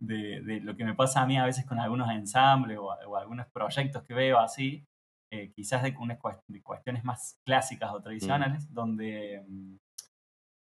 [0.00, 3.16] de, de, lo que me pasa a mí a veces con algunos ensambles o, o
[3.16, 4.84] algunos proyectos que veo así,
[5.32, 6.18] eh, quizás de, unas
[6.48, 8.74] de cuestiones más clásicas o tradicionales, mm.
[8.74, 9.44] donde,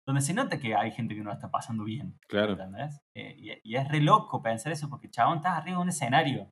[0.08, 2.18] donde se nota que hay gente que no la está pasando bien.
[2.28, 2.54] Claro.
[2.54, 3.00] ¿Entendés?
[3.16, 6.50] Eh, y, y, es re loco pensar eso porque, chabón, estás arriba de un escenario.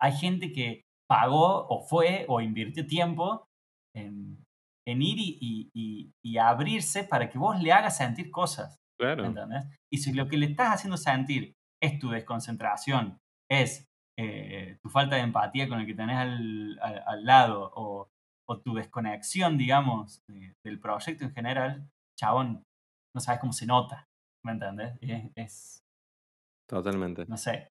[0.00, 3.46] Hay gente que pagó o fue o invirtió tiempo
[3.94, 4.42] en,
[4.86, 8.76] en ir y, y, y, abrirse para que vos le hagas sentir cosas.
[8.98, 9.24] Claro.
[9.24, 9.64] ¿entendés?
[9.92, 13.18] Y si lo que le estás haciendo sentir es tu desconcentración,
[13.50, 18.10] es eh, tu falta de empatía con el que tenés al, al, al lado o,
[18.48, 22.64] o, tu desconexión, digamos, de, del proyecto en general, chabón,
[23.14, 24.08] no sabes cómo se nota.
[24.44, 24.98] ¿Me entendés?
[25.00, 25.82] Es, es,
[26.68, 27.26] Totalmente.
[27.26, 27.68] No sé,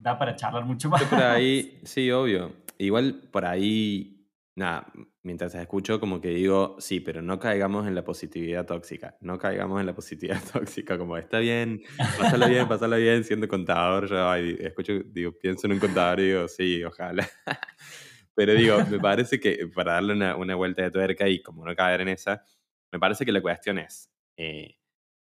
[0.00, 1.00] da para charlar mucho más.
[1.02, 2.52] Yo por ahí, sí, obvio.
[2.78, 4.26] Igual por ahí,
[4.56, 4.86] nada,
[5.24, 9.16] mientras escucho como que digo, sí, pero no caigamos en la positividad tóxica.
[9.20, 14.08] No caigamos en la positividad tóxica, como está bien, pásalo bien, pásalo bien, siendo contador.
[14.08, 17.28] Yo ay, escucho, digo, pienso en un contador y digo, sí, ojalá.
[18.34, 21.74] pero digo, me parece que para darle una, una, vuelta de tuerca y como no
[21.74, 22.44] caer en esa,
[22.92, 24.76] me parece que la cuestión es, eh,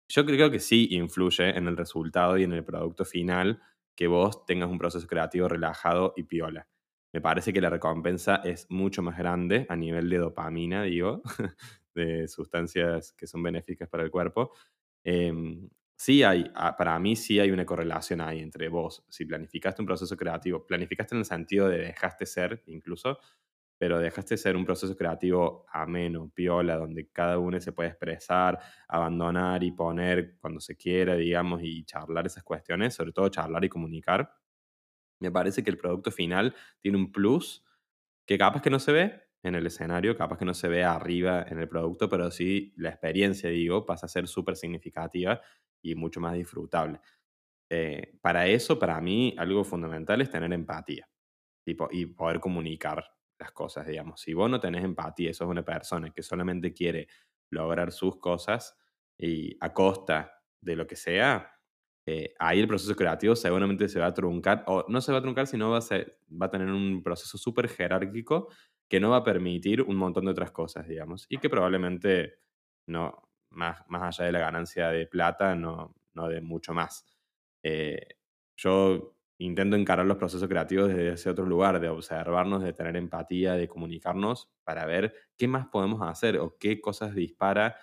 [0.09, 3.61] yo creo que sí influye en el resultado y en el producto final
[3.95, 6.67] que vos tengas un proceso creativo relajado y piola.
[7.13, 11.23] Me parece que la recompensa es mucho más grande a nivel de dopamina, digo,
[11.95, 14.53] de sustancias que son benéficas para el cuerpo.
[15.05, 15.33] Eh,
[15.97, 16.45] sí hay,
[16.79, 21.15] para mí sí hay una correlación ahí entre vos, si planificaste un proceso creativo, planificaste
[21.15, 23.19] en el sentido de dejaste ser incluso,
[23.79, 28.59] pero dejaste ser un proceso creativo ameno, piola, donde cada uno se puede expresar,
[28.89, 33.69] abandonar y poner cuando se quiera, digamos, y charlar esas cuestiones, sobre todo charlar y
[33.69, 34.31] comunicar.
[35.23, 37.65] Me parece que el producto final tiene un plus
[38.27, 41.45] que capaz que no se ve en el escenario, capaz que no se ve arriba
[41.49, 45.41] en el producto, pero sí la experiencia, digo, pasa a ser súper significativa
[45.83, 47.01] y mucho más disfrutable.
[47.71, 51.09] Eh, para eso, para mí, algo fundamental es tener empatía
[51.65, 53.05] y poder comunicar
[53.39, 54.21] las cosas, digamos.
[54.21, 57.09] Si vos no tenés empatía, sos una persona que solamente quiere
[57.51, 58.77] lograr sus cosas
[59.19, 61.53] y a costa de lo que sea,
[62.07, 65.23] eh, ahí el proceso creativo seguramente se va a truncar, o no se va a
[65.23, 66.19] truncar, sino va a, ser,
[66.51, 68.49] tener un proceso súper jerárquico
[68.89, 72.41] que no va a permitir un montón de otras cosas, digamos, y que probablemente
[72.87, 77.05] no, más, más allá de la ganancia de plata, no, no de mucho más.
[77.63, 78.07] Eh,
[78.57, 83.55] yo intento encarar los procesos creativos desde ese otro lugar, de observarnos, de tener empatía,
[83.55, 87.77] de comunicarnos para ver qué más podemos hacer o qué cosas dispara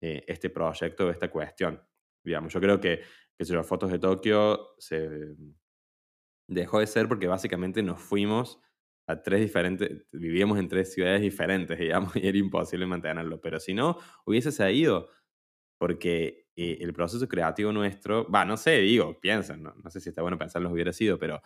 [0.00, 1.82] eh, este proyecto o esta cuestión.
[2.28, 3.02] Digamos, yo creo que,
[3.36, 5.34] que si las fotos de Tokio se
[6.48, 8.60] dejó de ser porque básicamente nos fuimos
[9.06, 13.40] a tres diferentes, vivíamos en tres ciudades diferentes, digamos, y era imposible mantenerlo.
[13.40, 15.08] Pero si no, hubiese ido,
[15.78, 20.10] porque eh, el proceso creativo nuestro, va, no sé, digo, piensan, no, no sé si
[20.10, 21.40] está bueno pensarlo hubiera sido, pero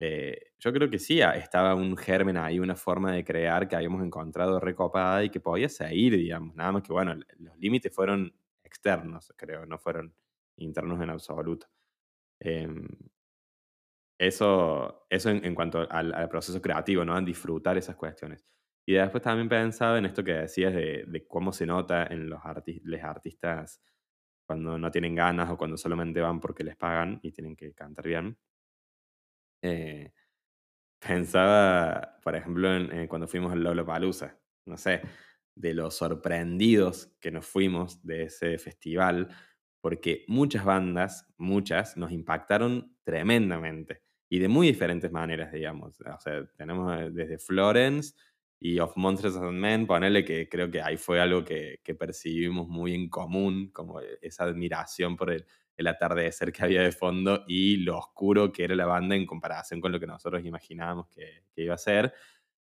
[0.00, 4.04] eh, yo creo que sí, estaba un germen ahí, una forma de crear que habíamos
[4.04, 8.32] encontrado recopada y que podía seguir, digamos, nada más que, bueno, los límites fueron
[8.68, 10.14] externos, creo, no fueron
[10.56, 11.66] internos en absoluto.
[12.40, 12.68] Eh,
[14.18, 17.14] eso, eso en, en cuanto al, al, proceso creativo, ¿no?
[17.14, 18.44] A disfrutar esas cuestiones.
[18.86, 22.40] Y después también pensaba en esto que decías de, de cómo se nota en los,
[22.44, 23.80] arti los artistas
[24.46, 28.06] cuando no tienen ganas o cuando solamente van porque les pagan y tienen que cantar
[28.06, 28.38] bien.
[29.62, 30.12] Eh,
[30.98, 35.02] pensaba, por ejemplo, en, cuando fuimos al Lollapalooza, no sé,
[35.58, 39.28] de los sorprendidos que nos fuimos de ese festival,
[39.80, 46.00] porque muchas bandas, muchas, nos impactaron tremendamente y de muy diferentes maneras, digamos.
[46.00, 48.14] O sea, tenemos eh, desde Florence
[48.60, 52.68] y Of Monsters and Men, ponerle que creo que ahí fue algo que, que percibimos
[52.68, 55.46] muy en común, como esa admiración por el,
[55.78, 59.80] el atardecer que había de fondo y lo oscuro que era la banda en comparación
[59.80, 62.12] con lo que nosotros imaginábamos que, iba a ser.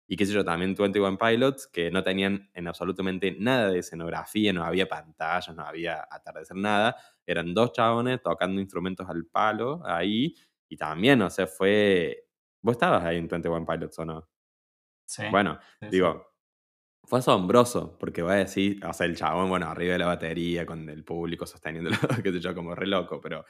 [0.06, 4.52] Y qué sé yo, también 21 Pilots, que no tenían en absolutamente nada de escenografía,
[4.52, 6.96] no había pantallas, no había atardecer, nada.
[7.26, 10.34] Eran dos chabones tocando instrumentos al palo ahí.
[10.68, 12.26] Y también, o sea, fue...
[12.62, 14.28] ¿Vos estabas ahí en 21 Pilots o no?
[15.06, 15.24] Sí.
[15.30, 15.58] Bueno,
[15.90, 16.34] digo,
[17.06, 20.64] fue asombroso, porque voy a decir, o sea, el chabón, bueno, arriba de la batería,
[20.64, 23.44] con el público sosteniéndolo, que sé yo, como re loco, pero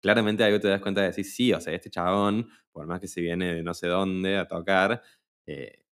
[0.00, 3.08] claramente algo te das cuenta de decir, sí, o sea, este chabón, por más que
[3.08, 5.02] se viene de no sé dónde a tocar,
[5.46, 5.83] eh,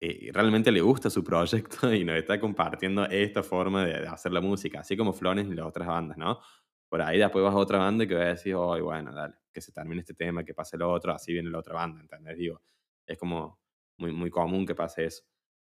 [0.00, 4.40] eh, realmente le gusta su proyecto y nos está compartiendo esta forma de, hacer la
[4.40, 6.40] música, así como Florence y las otras bandas, ¿no?
[6.88, 9.34] Por ahí después vas a otra banda y que va a decir, oh, bueno, dale,
[9.52, 12.38] que se termine este tema, que pase el otro, así viene la otra banda, ¿entendés?
[12.38, 12.62] Digo,
[13.06, 13.60] es como
[13.98, 15.24] muy, muy común que pase eso.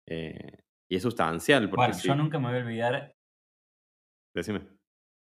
[0.08, 1.68] Eh, y es sustancial.
[1.68, 3.16] Porque bueno, yo nunca me voy a olvidar.
[4.34, 4.66] Decime.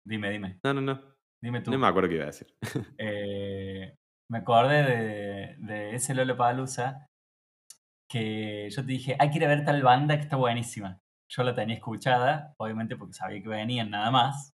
[0.06, 0.60] Dime, dime.
[0.64, 1.16] No, no, no.
[1.42, 1.72] Dime tú.
[1.72, 2.48] No me acuerdo qué iba a decir.
[2.98, 3.96] Eh,
[4.30, 7.08] me acordé de, de ese Lolo Palusa
[8.10, 11.00] que yo te dije, hay que ir a ver tal banda que está buenísima.
[11.30, 14.54] Yo la tenía escuchada, obviamente porque sabía que venían nada más,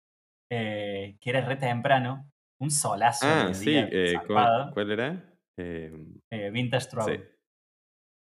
[0.49, 2.29] eh, que era re temprano,
[2.61, 3.25] un solazo.
[3.27, 3.75] Ah, sí,
[4.27, 5.35] ¿cuál, ¿cuál, era?
[6.51, 7.31] Vintage Trouble.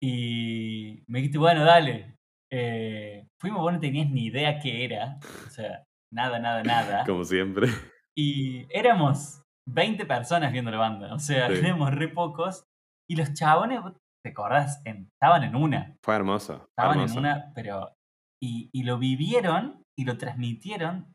[0.03, 2.17] Y me dijiste, bueno, dale.
[2.53, 5.19] Eh, fuimos, vos no tenías ni idea qué era.
[5.47, 7.05] O sea, nada, nada, nada.
[7.05, 7.69] Como siempre.
[8.17, 11.15] Y éramos 20 personas viendo la banda.
[11.15, 12.65] O sea, éramos re pocos.
[13.09, 13.81] Y los chabones,
[14.27, 14.83] ¿te acordás?
[14.85, 15.97] estaban en una.
[16.03, 16.67] Fue hermoso.
[16.71, 17.95] Estaban en una, pero.
[18.43, 21.13] Y, y, lo vivieron y lo transmitieron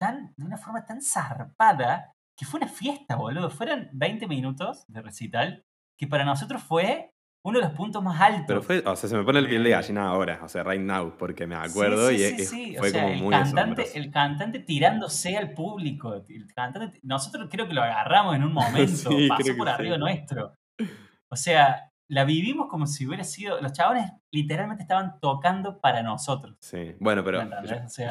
[0.00, 3.50] tan, de una forma tan zarpada que fue una fiesta, boludo.
[3.50, 5.64] Fueron 20 minutos de recital
[5.98, 7.10] que para nosotros fue
[7.44, 8.44] uno de los puntos más altos.
[8.46, 10.80] Pero fue, o sea, se me pone el piel de gallina ahora, o sea, right
[10.80, 12.18] now, porque me acuerdo y
[12.78, 16.14] fue como el muy cantante, El cantante tirándose al público.
[16.14, 20.54] El cantante, nosotros creo que lo agarramos en un momento, pasó por arriba nuestro.
[21.30, 23.60] O sea, la vivimos como si hubiera sido.
[23.60, 26.56] Los chabones literalmente estaban tocando para nosotros.
[26.60, 27.42] Sí, bueno, pero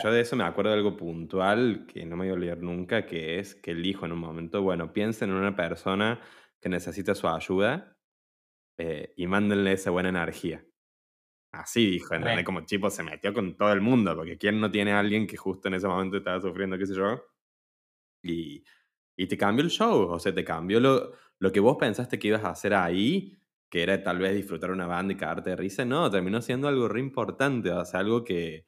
[0.01, 3.05] yo, de eso me acuerdo de algo puntual que no me voy a olvidar nunca,
[3.05, 6.19] que es que el hijo en un momento, bueno, piensa en una persona
[6.59, 7.97] que necesita su ayuda
[8.77, 10.65] eh, y mándenle esa buena energía.
[11.51, 14.99] Así dijo, Como Chipo se metió con todo el mundo, porque ¿quién no tiene a
[14.99, 17.23] alguien que justo en ese momento estaba sufriendo, qué sé yo?
[18.23, 18.63] Y,
[19.15, 22.29] y te cambió el show, o sea, te cambió lo, lo que vos pensaste que
[22.29, 23.42] ibas a hacer ahí,
[23.73, 26.87] que era tal vez disfrutar una banda y cagarte de risa, no, terminó siendo algo
[26.87, 28.67] re importante, o sea, algo que,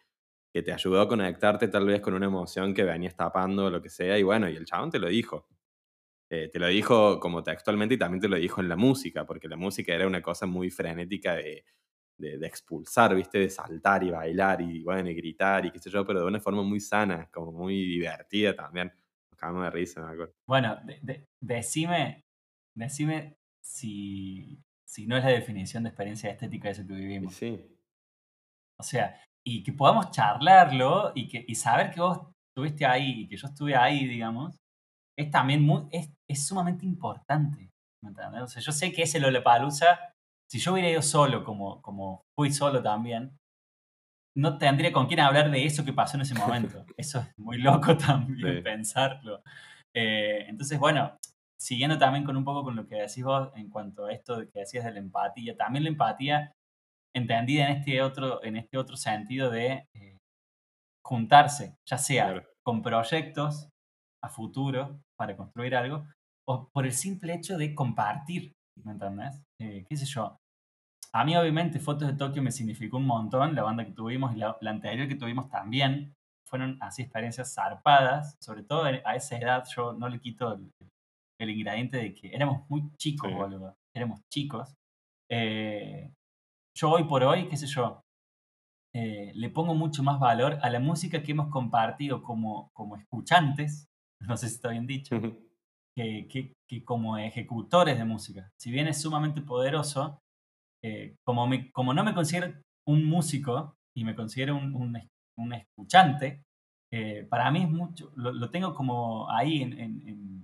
[0.51, 3.83] que te ayudó a conectarte tal vez con una emoción que venías tapando o lo
[3.83, 5.47] que sea, y bueno, y el chabón te lo dijo.
[6.27, 9.47] Eh, te lo dijo como textualmente y también te lo dijo en la música, porque
[9.47, 11.63] la música era una cosa muy frenética de,
[12.17, 13.37] de, expulsar, ¿viste?
[13.37, 16.39] De saltar y bailar y, bueno, y gritar y qué sé yo, pero de una
[16.39, 18.91] forma muy sana, como muy divertida también.
[19.29, 20.33] Nos de risa, me acuerdo.
[20.47, 20.79] Bueno,
[21.39, 22.25] decime,
[22.73, 27.33] decime si, si no es la definición de experiencia estética de eso que vivimos.
[27.33, 27.59] Sí.
[28.79, 32.19] O sea, y que podamos charlarlo y, que, y saber que vos
[32.49, 34.55] estuviste ahí y que yo estuve ahí, digamos,
[35.17, 37.69] es también muy, es, es sumamente importante.
[38.43, 39.99] O sea, yo sé que ese Lollapalooza,
[40.49, 43.35] si yo hubiera ido solo, como, como fui solo también,
[44.37, 46.85] no tendría con quién hablar de eso que pasó en ese momento.
[46.97, 49.41] Eso es muy loco también pensarlo.
[49.95, 51.17] Eh, entonces, bueno,
[51.59, 54.59] siguiendo también con un poco con lo que decís vos en cuanto a esto que
[54.59, 56.51] decías de la empatía, también la empatía
[57.15, 60.17] entendida en este otro, en este otro sentido de eh,
[61.05, 63.69] juntarse, ya sea con proyectos
[64.23, 66.05] a futuro para construir algo,
[66.47, 68.53] o por el simple hecho de compartir,
[68.83, 69.41] ¿me entendés?
[69.61, 70.37] Eh, ¿Qué sé yo?
[71.13, 74.39] A mí obviamente Fotos de Tokio me significó un montón, la banda que tuvimos y
[74.39, 76.13] la, anterior que tuvimos también,
[76.45, 80.71] fueron así experiencias zarpadas, sobre todo a esa edad yo no le quito el,
[81.39, 84.73] ingrediente de que éramos muy chicos, boludo, éramos chicos.
[85.29, 86.11] Eh,
[86.77, 88.01] yo hoy por hoy, qué sé yo,
[88.93, 93.87] eh, le pongo mucho más valor a la música que hemos compartido como, como escuchantes,
[94.21, 95.19] no sé si está bien dicho,
[95.95, 98.49] que, que, como ejecutores de música.
[98.57, 100.19] Si bien es sumamente poderoso,
[100.81, 102.53] eh, como, me, como no me considero
[102.87, 104.73] un músico y me considero un,
[105.37, 106.43] un, escuchante,
[106.91, 109.79] eh, para mí es mucho, lo, tengo como ahí en,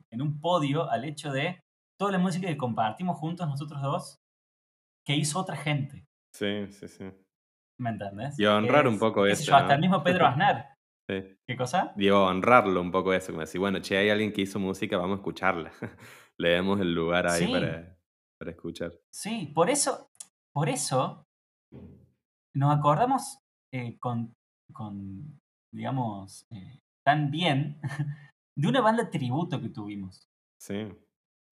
[0.09, 1.61] en, un podio al hecho de
[1.97, 4.21] toda la música que compartimos juntos nosotros dos,
[5.05, 6.05] que hizo otra gente.
[6.33, 7.05] Sí, sí, sí.
[7.79, 8.37] ¿Me entendés?
[8.37, 9.55] Y honrar un poco eso.
[9.55, 10.75] Hasta el mismo Pedro Aznar.
[11.09, 11.23] sí.
[11.47, 11.93] ¿Qué cosa?
[11.95, 15.17] Digo, honrarlo un poco eso, como decir, bueno, che, hay alguien que hizo música, vamos
[15.17, 15.71] a escucharla.
[16.37, 17.97] Le demos el lugar ahí para,
[18.39, 18.91] para escuchar.
[19.11, 20.11] Sí, por eso,
[20.53, 21.27] por eso
[22.53, 23.39] nos acordamos
[23.73, 24.35] eh, con,
[24.73, 25.40] con,
[25.73, 27.79] digamos, eh, tan bien
[28.57, 30.27] de una banda tributo que tuvimos.
[30.59, 30.87] Sí.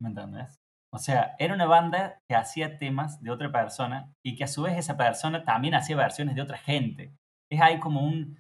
[0.02, 0.60] ¿Me entendés?
[0.92, 4.64] O sea, era una banda que hacía temas de otra persona y que a su
[4.64, 7.14] vez esa persona también hacía versiones de otra gente.
[7.52, 8.40] Es ahí como un,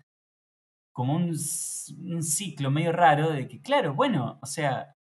[0.95, 4.95] como un, un ciclo medio raro de que, claro, bueno, o sea,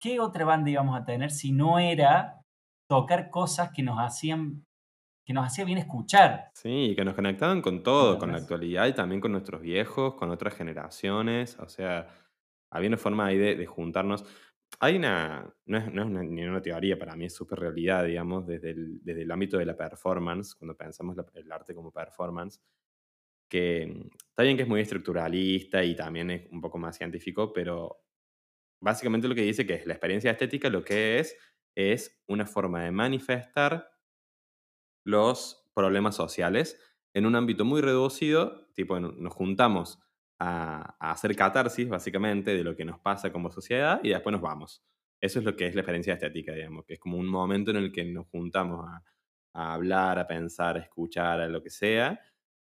[0.00, 2.40] ¿qué otra banda íbamos a tener si no era
[2.88, 4.64] tocar cosas que nos hacían
[5.24, 6.50] que nos hacía bien escuchar.
[6.54, 10.30] Sí, que nos conectaban con todo, con la actualidad y también con nuestros viejos, con
[10.30, 11.58] otras generaciones.
[11.58, 12.08] O sea,
[12.70, 14.24] había una forma ahí de, juntarnos.
[14.78, 18.46] Hay una, no es, no es ni una teoría, para mí es súper realidad, digamos,
[18.46, 22.60] desde el, desde el ámbito de la performance, cuando pensamos el arte como performance,
[23.48, 27.52] que mm, está bien que es muy estructuralista y también es un poco más científico,
[27.52, 28.04] pero
[28.80, 31.36] básicamente lo que dice que es la experiencia estética lo que es
[31.74, 33.89] es una forma de manifestar
[35.04, 36.78] los problemas sociales
[37.14, 39.98] en un ámbito muy reducido, tipo nos juntamos
[40.38, 44.84] a, hacer catarsis básicamente de lo que nos pasa como sociedad y después nos vamos.
[45.20, 47.76] Eso es lo que es la experiencia estética, digamos, que es como un momento en
[47.76, 49.02] el que nos juntamos a,
[49.54, 52.20] a hablar, a pensar, a escuchar, a lo que sea,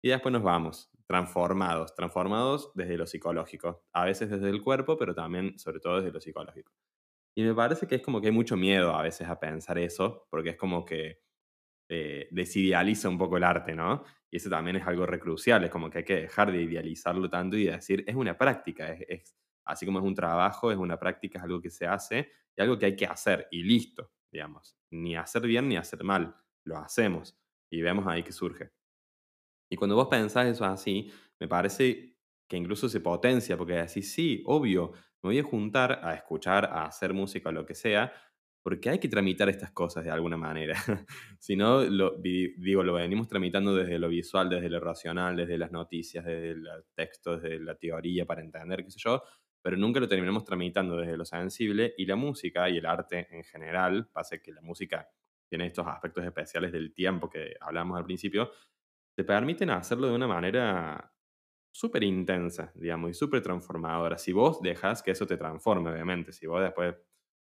[0.03, 5.15] y después nos vamos, transformados, transformados desde lo psicológico, a veces desde el cuerpo, pero
[5.15, 6.73] también, sobre todo, desde lo psicológico.
[7.37, 10.27] Y me parece que es como que hay mucho miedo a veces a pensar eso,
[10.31, 11.21] porque es como que
[11.93, 14.05] eh, desidealiza un poco el arte, ¿no?
[14.31, 17.57] Y eso también es algo recrucial, es como que hay que dejar de idealizarlo tanto
[17.57, 21.45] y decir, es una práctica, es, así como es un trabajo, es una práctica, es
[21.45, 24.79] algo que se hace y algo que hay que hacer y listo, digamos.
[24.91, 27.37] Ni hacer bien ni hacer mal, lo hacemos
[27.69, 28.71] y vemos ahí que surge.
[29.69, 31.11] Y cuando vos pensás eso así,
[31.41, 32.17] me parece
[32.49, 36.87] que incluso se potencia, porque decís, sí, obvio, me voy a juntar a escuchar, a
[36.87, 38.13] hacer música, lo que sea,
[38.63, 40.75] porque hay que tramitar estas cosas de alguna manera.
[41.39, 45.73] si no, lo, digo, lo venimos tramitando desde lo visual, desde lo racional, desde las
[45.73, 49.23] noticias, desde el texto, desde la teoría para entender, qué sé yo,
[49.63, 53.45] pero nunca lo terminamos tramitando desde lo sensible y la música y el arte en
[53.45, 55.09] general, pasa que la música
[55.49, 58.53] tiene estos aspectos especiales del tiempo que hablamos al principio,
[59.17, 61.13] te permiten hacerlo de una manera
[61.73, 64.19] súper intensa, digamos, y súper transformadora.
[64.19, 66.95] Si vos dejas que eso te transforme, obviamente, si vos después,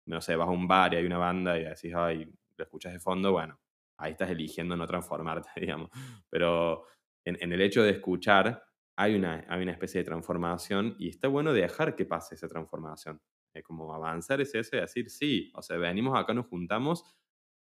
[0.07, 2.93] no sé, vas a un bar y hay una banda y decís, ay, lo escuchas
[2.93, 3.59] de fondo, bueno,
[3.97, 5.91] ahí estás eligiendo no transformarte, digamos.
[6.29, 6.85] Pero
[7.25, 8.63] en, el hecho de escuchar,
[8.97, 13.21] hay una, hay una especie de transformación y está bueno dejar que pase esa transformación.
[13.53, 17.05] Es como avanzar es eso y decir, sí, o sea, venimos acá, nos juntamos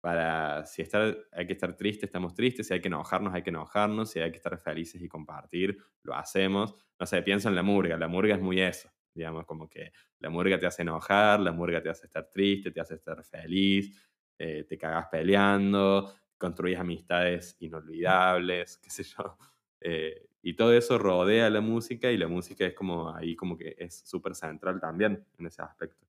[0.02, 3.50] para si estar, hay que estar triste, estamos tristes, si hay que enojarnos, hay que
[3.50, 6.76] enojarnos, si hay que estar felices y compartir, lo hacemos.
[7.00, 10.30] No sé, pienso en la murga, la murga es muy eso, digamos, como que la
[10.30, 14.64] murga te hace enojar, la murga te hace estar triste, te hace estar feliz, eh,
[14.64, 19.38] te cagas peleando, construyes amistades inolvidables, qué sé yo.
[19.82, 23.76] Eh, y todo eso rodea la música y la música es como ahí como que
[23.78, 26.08] es súper central también en ese aspecto.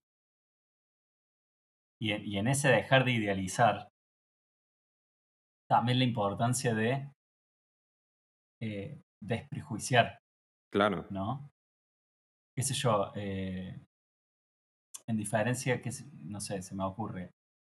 [2.01, 3.91] Y en, ese dejar de idealizar,
[5.69, 7.11] también la importancia de
[8.61, 10.21] eh, desprejuiciar.
[10.71, 11.07] Claro.
[11.11, 11.51] ¿No?
[12.59, 13.13] ¿Qué sé yo?
[13.15, 13.87] Eh,
[15.07, 15.93] en diferencia, que
[16.25, 17.31] no sé, se me ocurre,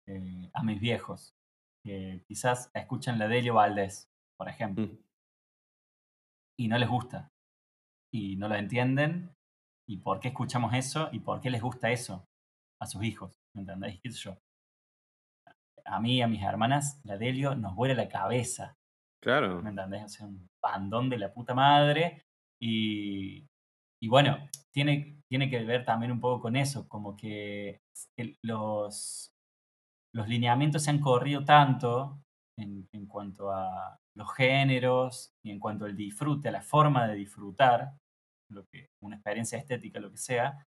[0.07, 1.35] eh, a mis viejos,
[1.83, 4.09] que quizás escuchan la Delio Valdés,
[4.39, 4.99] por ejemplo, mm.
[6.61, 7.33] y no les gusta,
[8.15, 9.35] y no lo entienden,
[9.89, 12.25] y por qué escuchamos eso, y por qué les gusta eso
[12.81, 13.35] a sus hijos.
[13.57, 14.01] ¿me entendéis?
[14.21, 14.39] yo?
[15.87, 18.77] A mí, a mis hermanas, la Delio nos vuela la cabeza.
[19.21, 19.61] Claro.
[19.61, 20.05] ¿Me entendés?
[20.05, 22.23] O sea, un pandón de la puta madre.
[22.61, 23.48] Y,
[24.01, 24.39] y bueno,
[24.73, 27.81] tiene, tiene que ver también un poco con eso, como que
[28.43, 29.33] los,
[30.15, 32.21] los lineamientos se han corrido tanto
[32.57, 37.15] en, en, cuanto a los géneros y en cuanto al disfrute, a la forma de
[37.17, 37.93] disfrutar,
[38.51, 40.67] lo que, una experiencia estética, lo que sea,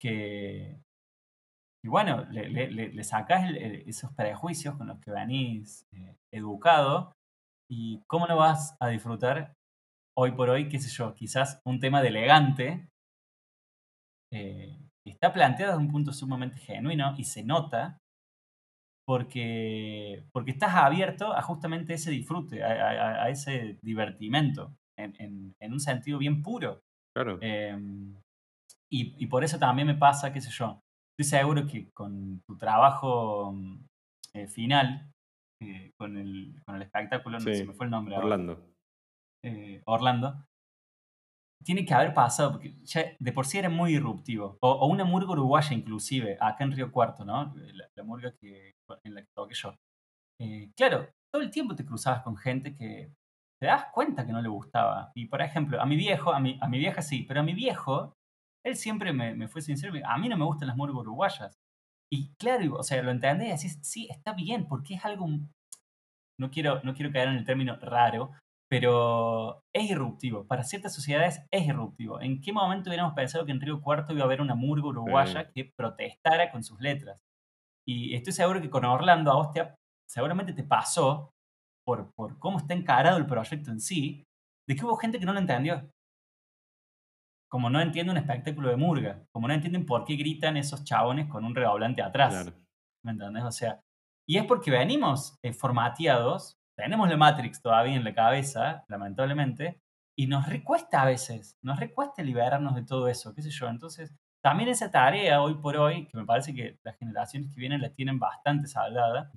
[0.00, 0.80] que,
[1.84, 7.12] y bueno, le, le, sacás esos prejuicios con los que venís eh, educado
[7.68, 9.54] y cómo no vas a disfrutar
[10.16, 12.88] hoy por hoy, qué sé yo, quizás un tema de elegante
[14.32, 17.98] eh, está planteado desde un punto sumamente genuino y se nota
[19.06, 26.18] porque, porque estás abierto a justamente ese disfrute, a, ese divertimento, en, en, un sentido
[26.18, 26.82] bien puro.
[27.14, 27.38] Claro.
[27.42, 28.16] Em,
[28.90, 30.80] y, y por eso también me pasa, qué sé yo,
[31.18, 33.54] estoy seguro que con tu trabajo
[34.34, 35.10] eh, final,
[35.60, 38.71] eh, con, el, con el espectáculo, no Sí, se me fue el nombre ahora, Orlando.
[39.44, 40.44] Eh, Orlando,
[41.64, 44.58] tiene que haber pasado, porque ya de por sí era muy disruptivo.
[44.60, 47.54] O, una murga uruguaya inclusive, acá en Río Cuarto, ¿no?
[47.54, 48.74] La, la murga que,
[49.04, 49.74] en la que toqué yo.
[50.40, 53.12] Eh, claro, todo el tiempo te cruzabas con gente que
[53.60, 55.12] te das cuenta que no le gustaba.
[55.14, 57.54] Y por ejemplo, a mi viejo, a mi, a mi vieja sí, pero a mi
[57.54, 58.12] viejo,
[58.64, 61.54] él siempre me, me fue sincero, a mí no me gustan las murgas uruguayas.
[62.12, 65.26] Y claro, o sea, lo entendés y decís, sí, está bien, porque es algo,
[66.38, 68.32] no quiero, no quiero caer en el término raro,
[68.72, 70.46] pero es irruptivo.
[70.46, 72.22] Para ciertas sociedades es irruptivo.
[72.22, 75.50] ¿En qué momento hubiéramos pensado que en Río Cuarto iba a haber una murga uruguaya
[75.52, 77.20] que protestara con sus letras?
[77.86, 79.74] Y estoy seguro que con Orlando a vos te,
[80.08, 81.34] seguramente te pasó,
[81.86, 84.24] por, por cómo está encarado el proyecto en sí,
[84.66, 85.90] de que hubo gente que no lo entendió.
[87.50, 91.28] Como no entiende un espectáculo de murga, como no entienden por qué gritan esos chabones
[91.28, 92.32] con un redoblante atrás.
[92.32, 92.56] Claro.
[93.04, 93.44] ¿Me entendés?
[93.44, 93.82] O sea,
[94.26, 99.80] y es porque venimos eh, formateados, tenemos la Matrix todavía en la cabeza, lamentablemente,
[100.16, 103.68] y nos recuesta a veces, nos recuesta liberarnos de todo eso, qué sé yo.
[103.68, 104.12] Entonces,
[104.42, 107.90] también esa tarea hoy por hoy, que me parece que las generaciones que vienen la
[107.94, 109.32] tienen bastante saldada,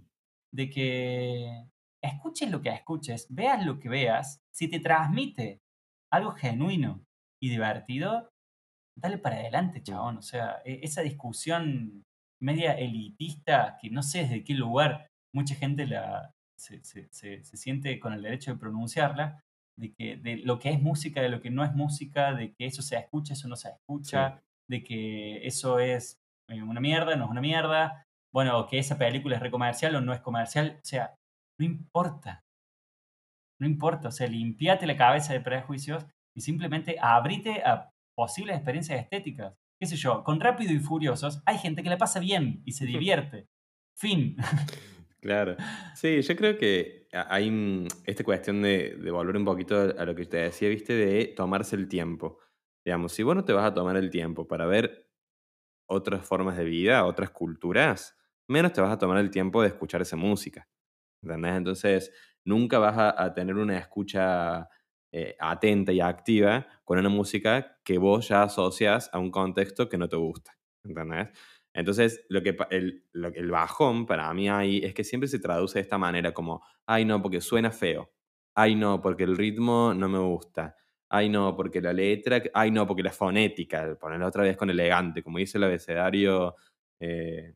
[0.52, 1.66] de que
[2.02, 5.62] escuches lo que escuches, veas lo que veas, si te transmite
[6.12, 7.06] algo genuino
[7.42, 8.30] y divertido,
[8.98, 10.18] dale para adelante, chabón.
[10.18, 12.04] O sea, e- esa discusión
[12.42, 17.58] media elitista, que no sé desde qué lugar mucha gente la, se, se- se- se
[17.58, 19.42] siente con el derecho de pronunciarla,
[19.78, 22.66] de, que, de lo que es música, de lo que no es música, de que
[22.66, 26.18] eso se escucha, eso no se escucha, de que eso es
[26.50, 30.14] eh, una mierda, no es una mierda, bueno, que esa película es recomercial o no
[30.14, 31.16] es comercial, o sea,
[31.60, 32.42] no importa.
[33.60, 39.00] No importa, o sea, limpiate la cabeza de prejuicios y simplemente abrite a posibles experiencias
[39.02, 39.56] estéticas.
[39.80, 42.86] Qué sé yo, con Rápido y Furiosos hay gente que la pasa bien y se
[42.86, 43.48] divierte.
[43.98, 44.36] Fin.
[45.26, 45.56] Claro.
[45.96, 50.26] Sí, yo creo que hay esta cuestión de, de volver un poquito a lo que
[50.28, 52.38] te decía, viste, de tomarse el tiempo.
[52.86, 55.10] Digamos, si vos no te vas a tomar el tiempo para ver
[55.88, 58.18] otras formas de vida, otras culturas,
[58.48, 60.68] menos te vas a tomar el tiempo de escuchar esa música.
[61.24, 61.56] ¿Entendés?
[61.56, 62.14] Entonces,
[62.46, 64.70] nunca vas a, a tener una escucha
[65.12, 69.98] eh, atenta y activa con una música que vos ya asocias a un contexto que
[69.98, 70.54] no te gusta.
[70.84, 71.30] ¿Entendés?
[71.76, 73.04] Entonces, lo que, el,
[73.52, 77.22] bajón para mí ahí es que siempre se traduce de esta manera como, ay no,
[77.22, 78.14] porque suena feo,
[78.56, 80.78] ay no, porque el ritmo no me gusta,
[81.10, 85.22] ay no, porque la letra, ay no, porque la fonética, ponerla otra vez con elegante,
[85.22, 86.56] como dice el abecedario
[87.02, 87.56] eh,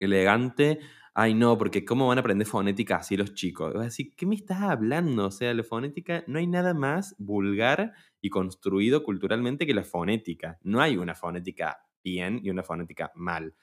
[0.00, 0.80] elegante,
[1.14, 3.74] ay no, porque ¿cómo van a aprender fonética así los chicos?
[3.74, 5.26] Vas decir, ¿qué me estás hablando?
[5.26, 10.58] O sea, la fonética, no hay nada más vulgar y construido culturalmente que la fonética.
[10.62, 13.54] No hay una fonética bien y una fonética mal.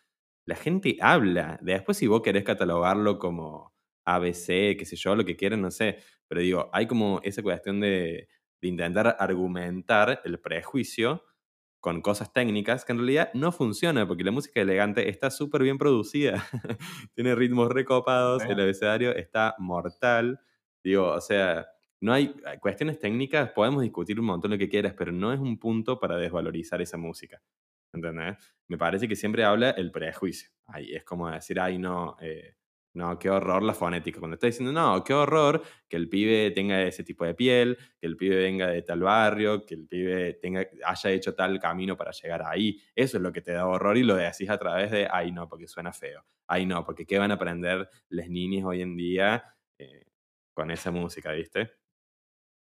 [0.45, 1.59] La gente habla.
[1.61, 3.73] Después, si vos querés catalogarlo como
[4.05, 5.99] ABC, qué sé yo, lo que quieran, no sé.
[6.27, 8.27] Pero digo, hay como esa cuestión de,
[8.61, 11.23] de intentar argumentar el prejuicio
[11.81, 15.77] con cosas técnicas que en realidad no funciona porque la música elegante está súper bien
[15.77, 16.45] producida.
[17.15, 20.39] Tiene ritmos recopados, el abecedario está mortal.
[20.83, 21.67] Digo, o sea,
[21.99, 25.39] no hay hay cuestiones técnicas, podemos discutir un montón lo que quieras, pero no es
[25.39, 27.41] un punto para desvalorizar esa música.
[27.93, 28.37] ¿Entendés?
[28.67, 30.49] Me parece que siempre habla el prejuicio.
[30.67, 32.55] Ahí es como decir, ay, no, eh,
[32.93, 34.19] no, qué horror la fonética.
[34.19, 38.07] Cuando está diciendo, no, qué horror que el pibe tenga ese tipo de piel, que
[38.07, 42.11] el pibe venga de tal barrio, que el pibe tenga, haya hecho tal camino para
[42.11, 42.81] llegar ahí.
[42.95, 45.47] Eso es lo que te da horror y lo decís a través de, ay, no,
[45.47, 46.23] porque suena feo.
[46.47, 49.43] Ay, no, porque qué van a aprender las niñas hoy en día
[49.77, 50.05] eh,
[50.53, 51.71] con esa música, ¿viste?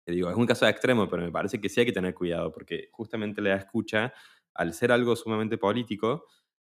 [0.04, 2.52] Te digo, es un caso extremo, pero me parece que sí hay que tener cuidado,
[2.52, 4.12] porque justamente la escucha,
[4.54, 6.26] al ser algo sumamente político,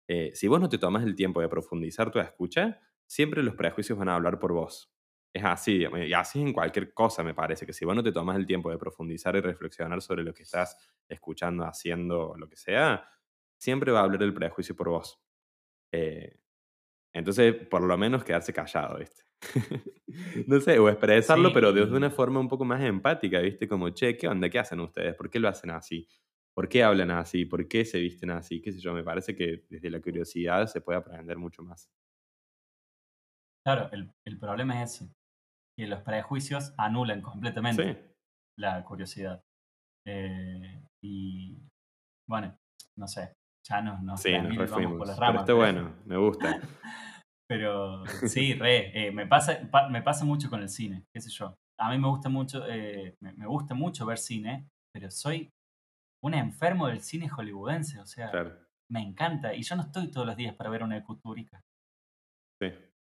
[0.08, 3.98] eh, si vos no te tomas el tiempo de profundizar tu escucha, siempre los prejuicios
[3.98, 4.94] van a hablar por vos.
[5.34, 8.12] Es así, digamos, y así en cualquier cosa, me parece, que si vos no te
[8.12, 10.78] tomas el tiempo de profundizar y reflexionar sobre lo que estás
[11.08, 13.06] escuchando, haciendo, lo que sea,
[13.58, 15.22] siempre va a hablar el prejuicio por vos.
[15.94, 16.38] Eh,
[17.14, 19.24] entonces, por lo menos quedarse callado, ¿viste?
[20.48, 23.68] no sé, o expresarlo, Sí, pero de una forma un poco más empática, ¿viste?
[23.68, 24.50] Como, che, ¿qué onda?
[24.50, 25.16] ¿Qué hacen ustedes?
[25.16, 26.08] ¿Por qué lo hacen así?
[26.54, 27.46] ¿Por qué hablan así?
[27.46, 28.62] ¿Por qué se visten así?
[28.62, 28.94] ¿Qué sé yo?
[28.94, 31.90] Me parece que desde la curiosidad se puede aprender mucho más.
[33.66, 35.12] Claro, el, el problema es ese,
[35.78, 38.00] que los prejuicios anulan completamente Sí,
[38.60, 39.42] la curiosidad.
[40.08, 41.58] Eh, y
[42.28, 42.58] bueno,
[42.98, 43.34] no sé,
[43.68, 45.42] ya nos, nos sí, nos vamos por las Pero ramas.
[45.42, 46.60] está pero- bueno, me gusta.
[47.50, 51.30] Pero sí, re, eh, me, pasa, pa- me pasa mucho con el cine, qué sé
[51.30, 51.54] yo.
[51.78, 55.50] A mí me gusta mucho, eh, me, me gusta mucho ver cine, pero soy
[56.24, 58.56] un enfermo del cine hollywoodense, o sea, Claro.
[58.90, 59.54] me encanta.
[59.54, 61.62] Y yo no estoy todos los días para ver una de Kusturica.
[62.62, 62.70] Sí.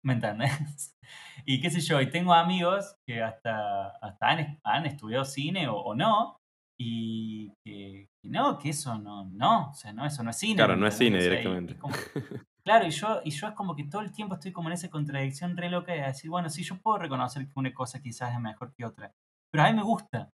[0.04, 0.52] ¿Me entendés?
[1.46, 5.76] Y qué sé yo, y tengo amigos que hasta, hasta han, han estudiado cine o,
[5.76, 6.38] o no,
[6.80, 10.56] y que, que no, que eso no, no, o sea, no, eso no es cine.
[10.56, 11.78] Claro, ¿me no es cine O sea, y- y directamente.
[11.78, 11.94] como-
[12.66, 14.90] claro, y yo, y yo es como que todo el tiempo estoy como en esa
[14.90, 18.40] contradicción re loca de decir, bueno, sí, yo puedo reconocer que una cosa quizás es
[18.40, 19.12] mejor que otra,
[19.52, 20.30] pero a mí me gusta.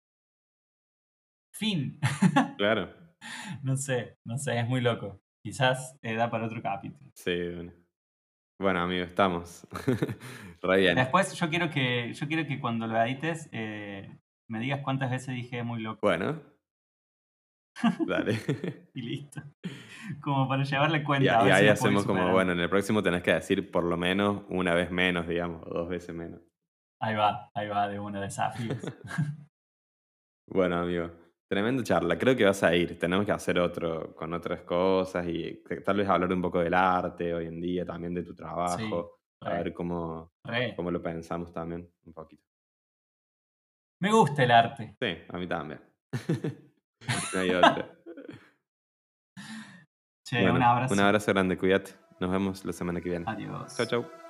[1.54, 1.98] Fin.
[2.56, 2.92] Claro.
[3.62, 5.20] no sé, no sé, es muy loco.
[5.44, 7.10] Quizás eh, da para otro capítulo.
[7.14, 7.72] Sí, bueno.
[8.60, 9.66] Bueno, amigo, estamos.
[10.62, 10.94] Re bien.
[10.96, 14.18] Después yo quiero que, yo quiero que cuando lo edites eh,
[14.50, 16.42] me digas cuántas veces dije muy loco Bueno.
[18.06, 18.38] Dale.
[18.94, 19.40] y listo.
[20.20, 21.24] Como para llevarle Y, cuenta.
[21.24, 23.96] y a si ahí hacemos como, bueno, en el próximo tenés que decir por lo
[23.96, 26.40] menos una vez menos, digamos, o dos veces menos.
[27.00, 28.76] Ahí va, ahí va de uno, desafíos.
[30.52, 31.10] Bueno, amigo,
[31.50, 32.16] tremenda charla.
[32.16, 32.96] Creo que vas a ir.
[32.96, 37.34] Tenemos que hacer otro con otras cosas y tal vez hablar un poco del arte
[37.34, 39.18] hoy en día, también de tu trabajo.
[39.42, 40.74] a ver cómo, re.
[40.76, 42.44] cómo lo pensamos también un poquito.
[44.00, 44.96] Me gusta el arte.
[45.00, 45.80] Sí, a mí también.
[47.34, 47.98] no hay otra.
[50.24, 50.94] Che, Bueno, un abrazo.
[50.94, 51.92] Un abrazo grande, cuídate.
[52.20, 53.24] Nos vemos la semana que viene.
[53.26, 53.76] Adiós.
[53.76, 54.29] Chau, chau.